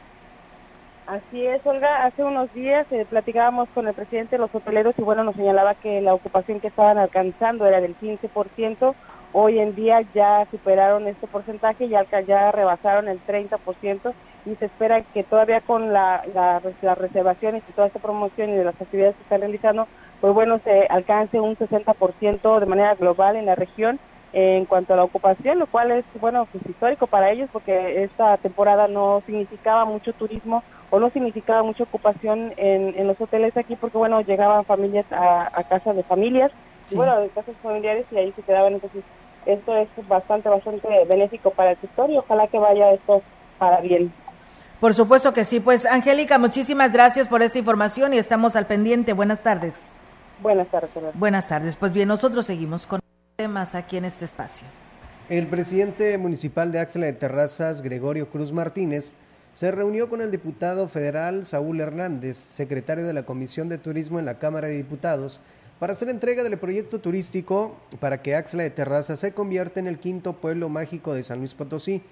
[1.10, 2.04] Así es, Olga.
[2.04, 5.74] Hace unos días eh, platicábamos con el presidente de los hoteleros y bueno, nos señalaba
[5.74, 8.94] que la ocupación que estaban alcanzando era del 15%.
[9.32, 14.12] Hoy en día ya superaron este porcentaje, ya, ya rebasaron el 30%
[14.46, 18.54] y se espera que todavía con la, la, las reservaciones y toda esta promoción y
[18.54, 19.88] de las actividades que están realizando,
[20.20, 23.98] pues bueno, se alcance un 60% de manera global en la región
[24.32, 28.36] en cuanto a la ocupación, lo cual es, bueno, pues histórico para ellos porque esta
[28.38, 33.76] temporada no significaba mucho turismo o no significaba mucha ocupación en, en los hoteles aquí
[33.76, 36.52] porque, bueno, llegaban familias a, a casas de familias,
[36.90, 38.74] y bueno, de casas familiares y ahí se quedaban.
[38.74, 39.04] Entonces,
[39.46, 43.22] esto es bastante, bastante benéfico para el sector y ojalá que vaya esto
[43.58, 44.12] para bien.
[44.80, 45.60] Por supuesto que sí.
[45.60, 49.12] Pues, Angélica, muchísimas gracias por esta información y estamos al pendiente.
[49.12, 49.92] Buenas tardes.
[50.40, 50.90] Buenas tardes.
[51.14, 51.76] Buenas tardes.
[51.76, 52.99] Pues bien, nosotros seguimos con
[53.40, 54.66] temas aquí en este espacio.
[55.30, 59.14] El presidente municipal de Axla de Terrazas, Gregorio Cruz Martínez,
[59.54, 64.26] se reunió con el diputado federal Saúl Hernández, secretario de la Comisión de Turismo en
[64.26, 65.40] la Cámara de Diputados,
[65.78, 69.98] para hacer entrega del proyecto turístico para que Axla de Terrazas se convierta en el
[69.98, 72.02] quinto pueblo mágico de San Luis Potosí.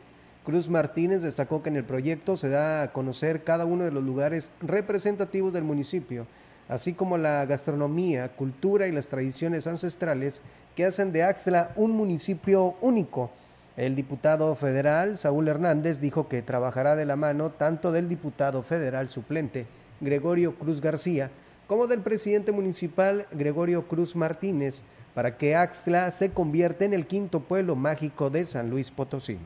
[0.47, 4.03] Cruz Martínez destacó que en el proyecto se da a conocer cada uno de los
[4.03, 6.27] lugares representativos del municipio,
[6.69, 10.43] así como la gastronomía, cultura y las tradiciones ancestrales
[10.77, 13.31] que hacen de Axla un municipio único.
[13.77, 19.09] El diputado federal Saúl Hernández dijo que trabajará de la mano tanto del diputado federal
[19.09, 19.67] suplente
[20.01, 21.31] Gregorio Cruz García
[21.67, 24.83] como del presidente municipal Gregorio Cruz Martínez
[25.19, 29.37] para que Axla se convierta en el quinto pueblo mágico de San Luis Potosí.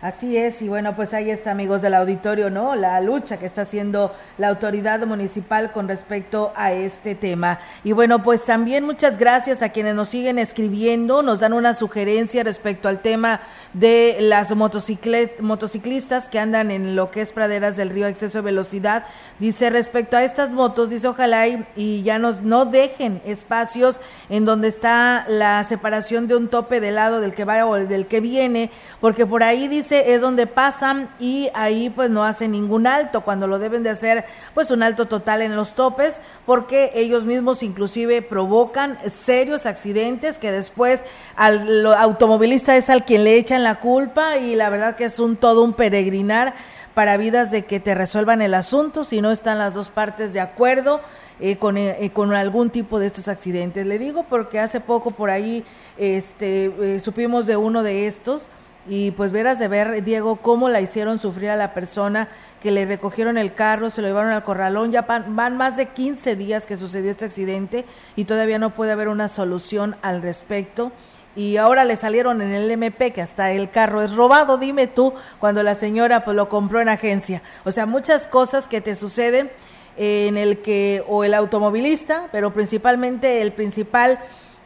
[0.00, 2.76] Así es, y bueno, pues ahí está, amigos del auditorio, ¿no?
[2.76, 7.58] La lucha que está haciendo la autoridad municipal con respecto a este tema.
[7.82, 12.44] Y bueno, pues también muchas gracias a quienes nos siguen escribiendo, nos dan una sugerencia
[12.44, 13.40] respecto al tema
[13.72, 19.04] de las motociclistas que andan en lo que es praderas del río exceso de velocidad.
[19.40, 24.44] Dice, respecto a estas motos, dice, ojalá y, y ya nos no dejen espacios en
[24.44, 28.20] donde está la separación de un tope del lado del que va o del que
[28.20, 33.22] viene, porque por ahí dice, es donde pasan y ahí pues no hacen ningún alto,
[33.22, 37.62] cuando lo deben de hacer pues un alto total en los topes, porque ellos mismos
[37.62, 41.02] inclusive provocan serios accidentes que después
[41.36, 45.36] al automovilista es al quien le echan la culpa y la verdad que es un
[45.36, 46.54] todo un peregrinar
[46.94, 50.40] para vidas de que te resuelvan el asunto si no están las dos partes de
[50.40, 51.00] acuerdo.
[51.40, 53.86] Eh, con, eh, con, algún tipo de estos accidentes.
[53.86, 55.64] Le digo porque hace poco por ahí
[55.96, 58.50] este, eh, supimos de uno de estos
[58.88, 62.28] y pues verás de ver, Diego, cómo la hicieron sufrir a la persona
[62.60, 64.90] que le recogieron el carro, se lo llevaron al corralón.
[64.90, 67.84] Ya van, más de 15 días que sucedió este accidente
[68.16, 70.90] y todavía no puede haber una solución al respecto.
[71.36, 75.12] Y ahora le salieron en el MP que hasta el carro es robado, dime tú,
[75.38, 77.42] cuando la señora pues lo compró en agencia.
[77.64, 79.50] O sea, muchas cosas que te suceden
[79.98, 84.20] en el que, o el automovilista, pero principalmente el principal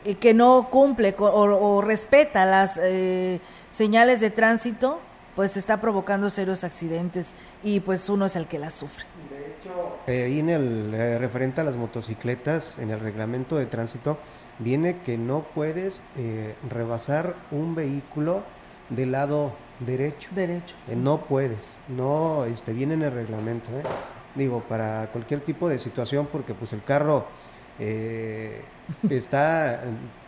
[0.05, 2.79] eh, que no cumple o, respeta las...
[2.83, 3.41] Eh,
[3.73, 5.01] señales de tránsito,
[5.35, 9.07] pues está provocando serios accidentes y pues uno es el que las sufre.
[9.31, 13.67] De hecho, eh, ahí en el eh, referente a las motocicletas, en el reglamento de
[13.67, 14.19] tránsito,
[14.59, 18.43] viene que no puedes eh, rebasar un vehículo
[18.91, 20.29] del lado derecho.
[20.33, 20.77] Derecho.
[20.95, 23.71] no puedes, no este, viene en el reglamento.
[24.35, 27.27] Digo, para cualquier tipo de situación, porque pues el carro
[29.09, 29.83] está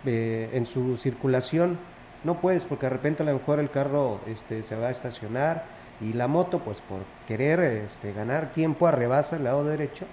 [0.04, 1.78] en su circulación
[2.24, 5.64] no puedes porque de repente a lo mejor el carro este, se va a estacionar
[6.00, 10.06] y la moto pues por querer este, ganar tiempo arrebasa el lado derecho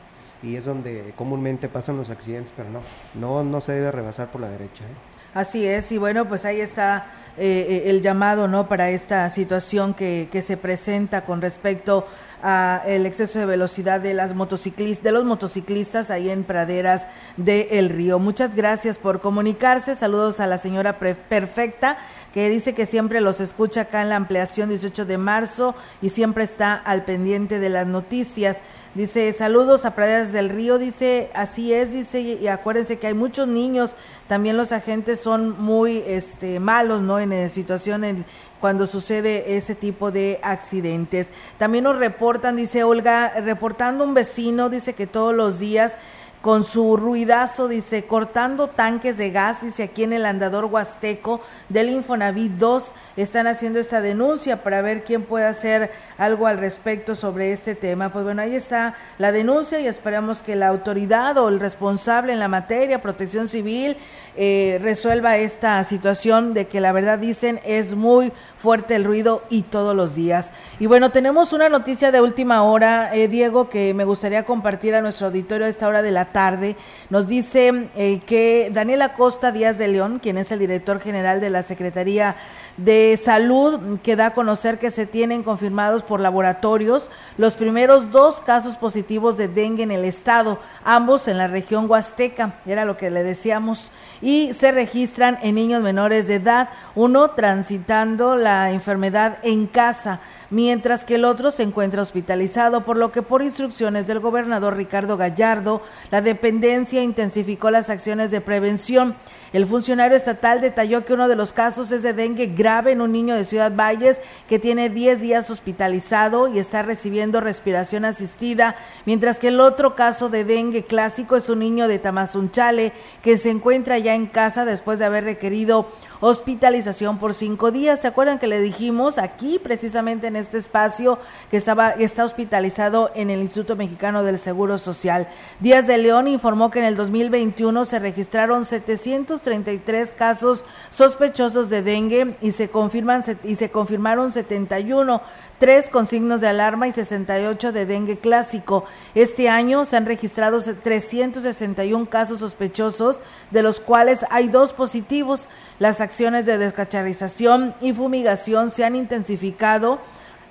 [0.43, 2.81] y es donde comúnmente pasan los accidentes, pero no,
[3.15, 4.83] no, no se debe rebasar por la derecha.
[4.83, 5.20] ¿eh?
[5.33, 7.05] Así es, y bueno, pues ahí está
[7.37, 8.67] eh, eh, el llamado, ¿no?
[8.67, 12.05] Para esta situación que, que se presenta con respecto
[12.43, 17.07] a el exceso de velocidad de las motociclistas, de los motociclistas ahí en praderas
[17.37, 18.19] de El Río.
[18.19, 19.95] Muchas gracias por comunicarse.
[19.95, 21.97] Saludos a la señora Perfecta
[22.33, 26.43] que dice que siempre los escucha acá en la ampliación 18 de marzo y siempre
[26.43, 28.57] está al pendiente de las noticias.
[28.93, 33.47] Dice, saludos a Praderas del Río, dice, así es, dice, y acuérdense que hay muchos
[33.47, 33.95] niños,
[34.27, 37.17] también los agentes son muy este, malos, ¿no?
[37.17, 38.25] En, en situación en,
[38.59, 41.29] cuando sucede ese tipo de accidentes.
[41.57, 45.95] También nos reportan, dice Olga, reportando un vecino, dice que todos los días
[46.41, 51.89] con su ruidazo, dice, cortando tanques de gas, dice aquí en el andador huasteco del
[51.89, 57.51] Infonavit 2, están haciendo esta denuncia para ver quién puede hacer algo al respecto sobre
[57.51, 58.11] este tema.
[58.11, 62.39] Pues bueno, ahí está la denuncia y esperamos que la autoridad o el responsable en
[62.39, 63.97] la materia, protección civil,
[64.35, 69.63] eh, resuelva esta situación de que la verdad dicen es muy fuerte el ruido y
[69.63, 70.51] todos los días.
[70.79, 75.01] Y bueno, tenemos una noticia de última hora, eh, Diego, que me gustaría compartir a
[75.01, 76.75] nuestro auditorio a esta hora de la tarde.
[77.09, 81.49] Nos dice eh, que Daniel Acosta Díaz de León, quien es el director general de
[81.49, 82.35] la Secretaría
[82.77, 88.41] de Salud, que da a conocer que se tienen confirmados por laboratorios los primeros dos
[88.41, 93.09] casos positivos de dengue en el estado, ambos en la región huasteca, era lo que
[93.09, 93.91] le decíamos,
[94.21, 101.05] y se registran en niños menores de edad, uno transitando la enfermedad en casa mientras
[101.05, 105.81] que el otro se encuentra hospitalizado, por lo que por instrucciones del gobernador Ricardo Gallardo,
[106.11, 109.15] la dependencia intensificó las acciones de prevención.
[109.53, 113.11] El funcionario estatal detalló que uno de los casos es de dengue grave en un
[113.11, 119.39] niño de Ciudad Valles que tiene 10 días hospitalizado y está recibiendo respiración asistida, mientras
[119.39, 123.97] que el otro caso de dengue clásico es un niño de Tamazunchale que se encuentra
[123.97, 125.89] ya en casa después de haber requerido
[126.21, 127.99] hospitalización por cinco días.
[127.99, 131.19] ¿Se acuerdan que le dijimos aquí, precisamente en este espacio,
[131.49, 135.27] que estaba, está hospitalizado en el Instituto Mexicano del Seguro Social?
[135.59, 142.37] Díaz de León informó que en el 2021 se registraron 733 casos sospechosos de dengue
[142.39, 145.21] y se confirman y se confirmaron 71
[145.61, 148.83] tres con signos de alarma y 68 de dengue clásico.
[149.13, 155.49] Este año se han registrado 361 casos sospechosos, de los cuales hay dos positivos.
[155.77, 159.99] Las acciones de descacharización y fumigación se han intensificado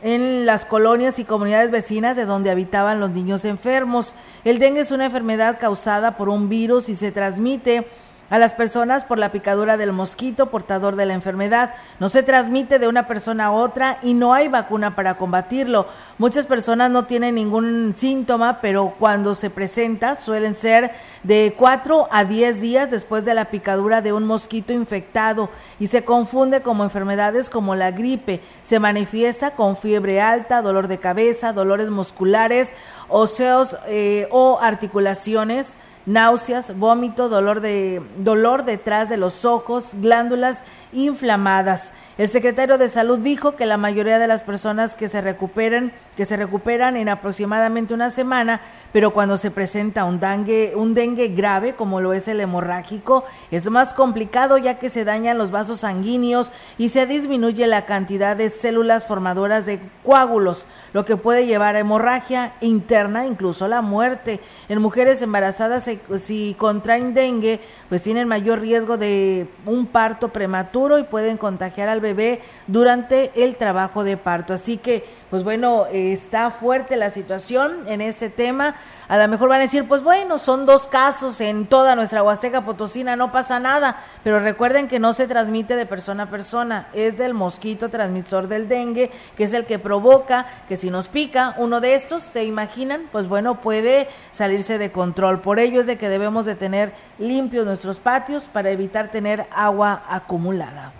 [0.00, 4.14] en las colonias y comunidades vecinas de donde habitaban los niños enfermos.
[4.44, 7.84] El dengue es una enfermedad causada por un virus y se transmite
[8.30, 11.74] a las personas por la picadura del mosquito portador de la enfermedad.
[11.98, 15.88] No se transmite de una persona a otra y no hay vacuna para combatirlo.
[16.16, 20.92] Muchas personas no tienen ningún síntoma, pero cuando se presenta suelen ser
[21.24, 25.50] de 4 a 10 días después de la picadura de un mosquito infectado
[25.80, 28.40] y se confunde como enfermedades como la gripe.
[28.62, 32.72] Se manifiesta con fiebre alta, dolor de cabeza, dolores musculares,
[33.08, 35.76] óseos eh, o articulaciones
[36.06, 41.92] náuseas, vómito, dolor de dolor detrás de los ojos, glándulas inflamadas.
[42.18, 46.26] El secretario de Salud dijo que la mayoría de las personas que se recuperen, que
[46.26, 48.60] se recuperan en aproximadamente una semana,
[48.92, 53.70] pero cuando se presenta un dengue, un dengue grave, como lo es el hemorrágico, es
[53.70, 58.50] más complicado ya que se dañan los vasos sanguíneos y se disminuye la cantidad de
[58.50, 64.40] células formadoras de coágulos, lo que puede llevar a hemorragia interna, incluso la muerte.
[64.68, 65.88] En mujeres embarazadas,
[66.18, 72.00] si contraen dengue, pues tienen mayor riesgo de un parto prematuro y pueden contagiar al
[72.00, 74.54] bebé durante el trabajo de parto.
[74.54, 78.74] Así que, pues bueno, está fuerte la situación en ese tema.
[79.06, 82.64] A lo mejor van a decir, pues bueno, son dos casos en toda nuestra Huasteca
[82.64, 83.96] Potosina, no pasa nada.
[84.24, 88.68] Pero recuerden que no se transmite de persona a persona, es del mosquito transmisor del
[88.68, 93.08] dengue, que es el que provoca que si nos pica uno de estos, se imaginan,
[93.12, 95.40] pues bueno, puede salirse de control.
[95.40, 100.02] Por ello es de que debemos de tener limpios nuestros patios para evitar tener agua
[100.08, 100.92] acumulada.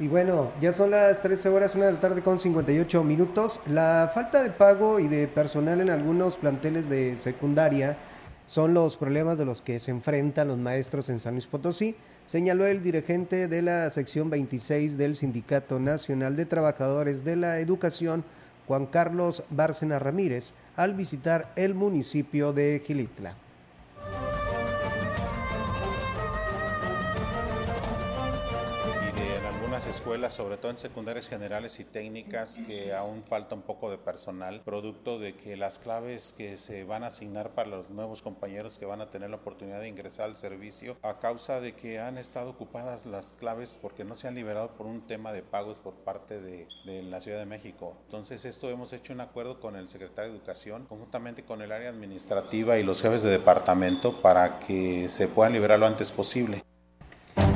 [0.00, 3.60] Y bueno, ya son las 13 horas, una de la tarde con 58 minutos.
[3.68, 7.98] La falta de pago y de personal en algunos planteles de secundaria
[8.46, 11.94] son los problemas de los que se enfrentan los maestros en San Luis Potosí,
[12.26, 18.24] señaló el dirigente de la sección 26 del Sindicato Nacional de Trabajadores de la Educación,
[18.66, 23.34] Juan Carlos Bárcena Ramírez, al visitar el municipio de Gilitla.
[29.86, 34.62] Escuelas, sobre todo en secundarias generales y técnicas, que aún falta un poco de personal,
[34.64, 38.86] producto de que las claves que se van a asignar para los nuevos compañeros que
[38.86, 42.50] van a tener la oportunidad de ingresar al servicio, a causa de que han estado
[42.50, 46.40] ocupadas las claves porque no se han liberado por un tema de pagos por parte
[46.40, 47.96] de, de la Ciudad de México.
[48.06, 51.90] Entonces, esto hemos hecho un acuerdo con el secretario de Educación, conjuntamente con el área
[51.90, 56.62] administrativa y los jefes de departamento, para que se puedan liberar lo antes posible.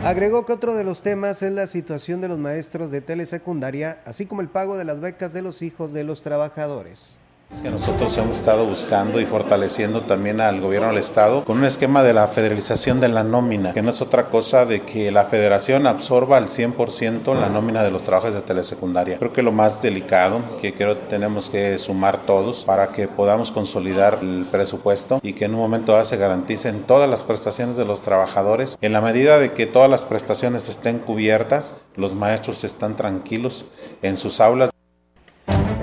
[0.05, 4.27] Agregó que otro de los temas es la situación de los maestros de telesecundaria, así
[4.27, 7.19] como el pago de las becas de los hijos de los trabajadores.
[7.63, 12.03] Que nosotros hemos estado buscando y fortaleciendo también al gobierno del estado con un esquema
[12.03, 15.87] de la federalización de la nómina, que no es otra cosa de que la federación
[15.87, 19.19] absorba al 100% la nómina de los trabajos de telesecundaria.
[19.19, 24.19] Creo que lo más delicado que creo tenemos que sumar todos para que podamos consolidar
[24.21, 28.03] el presupuesto y que en un momento dado se garanticen todas las prestaciones de los
[28.03, 28.77] trabajadores.
[28.83, 33.67] En la medida de que todas las prestaciones estén cubiertas, los maestros están tranquilos
[34.03, 34.74] en sus aulas.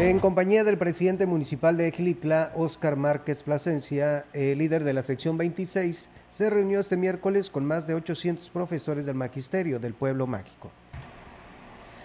[0.01, 6.09] En compañía del presidente municipal de Ejilitla, Óscar Márquez Plasencia, líder de la sección 26,
[6.31, 10.71] se reunió este miércoles con más de 800 profesores del magisterio del pueblo mágico.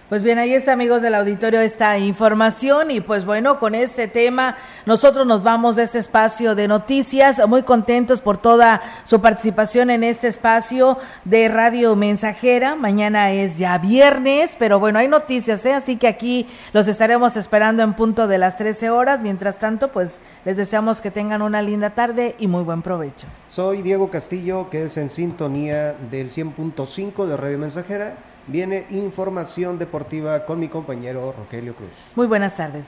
[0.08, 2.92] Pues bien, ahí está, amigos del auditorio, esta información.
[2.92, 7.64] Y pues bueno, con este tema, nosotros nos vamos de este espacio de noticias, muy
[7.64, 12.76] contentos por toda su participación en este espacio de Radio Mensajera.
[12.76, 15.74] Mañana es ya viernes, pero bueno, hay noticias, ¿eh?
[15.74, 19.22] así que aquí los estaremos esperando en punto de las 13 horas.
[19.22, 23.26] Mientras tanto, pues les deseamos que tengan una linda tarde y muy buen provecho.
[23.48, 28.16] Soy Diego Castillo, que es en sintonía del 100.5 de Radio Mensajera
[28.46, 32.04] viene información deportiva con mi compañero Rogelio Cruz.
[32.14, 32.86] Muy buenas tardes.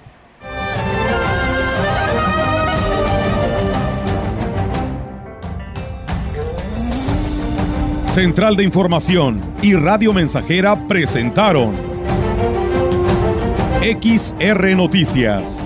[8.03, 11.73] Central de Información y Radio Mensajera presentaron
[13.81, 15.65] XR Noticias.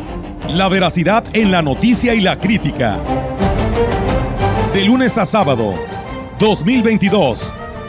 [0.51, 3.01] La veracidad en la noticia y la crítica.
[4.74, 5.72] De lunes a sábado,
[6.38, 7.55] 2022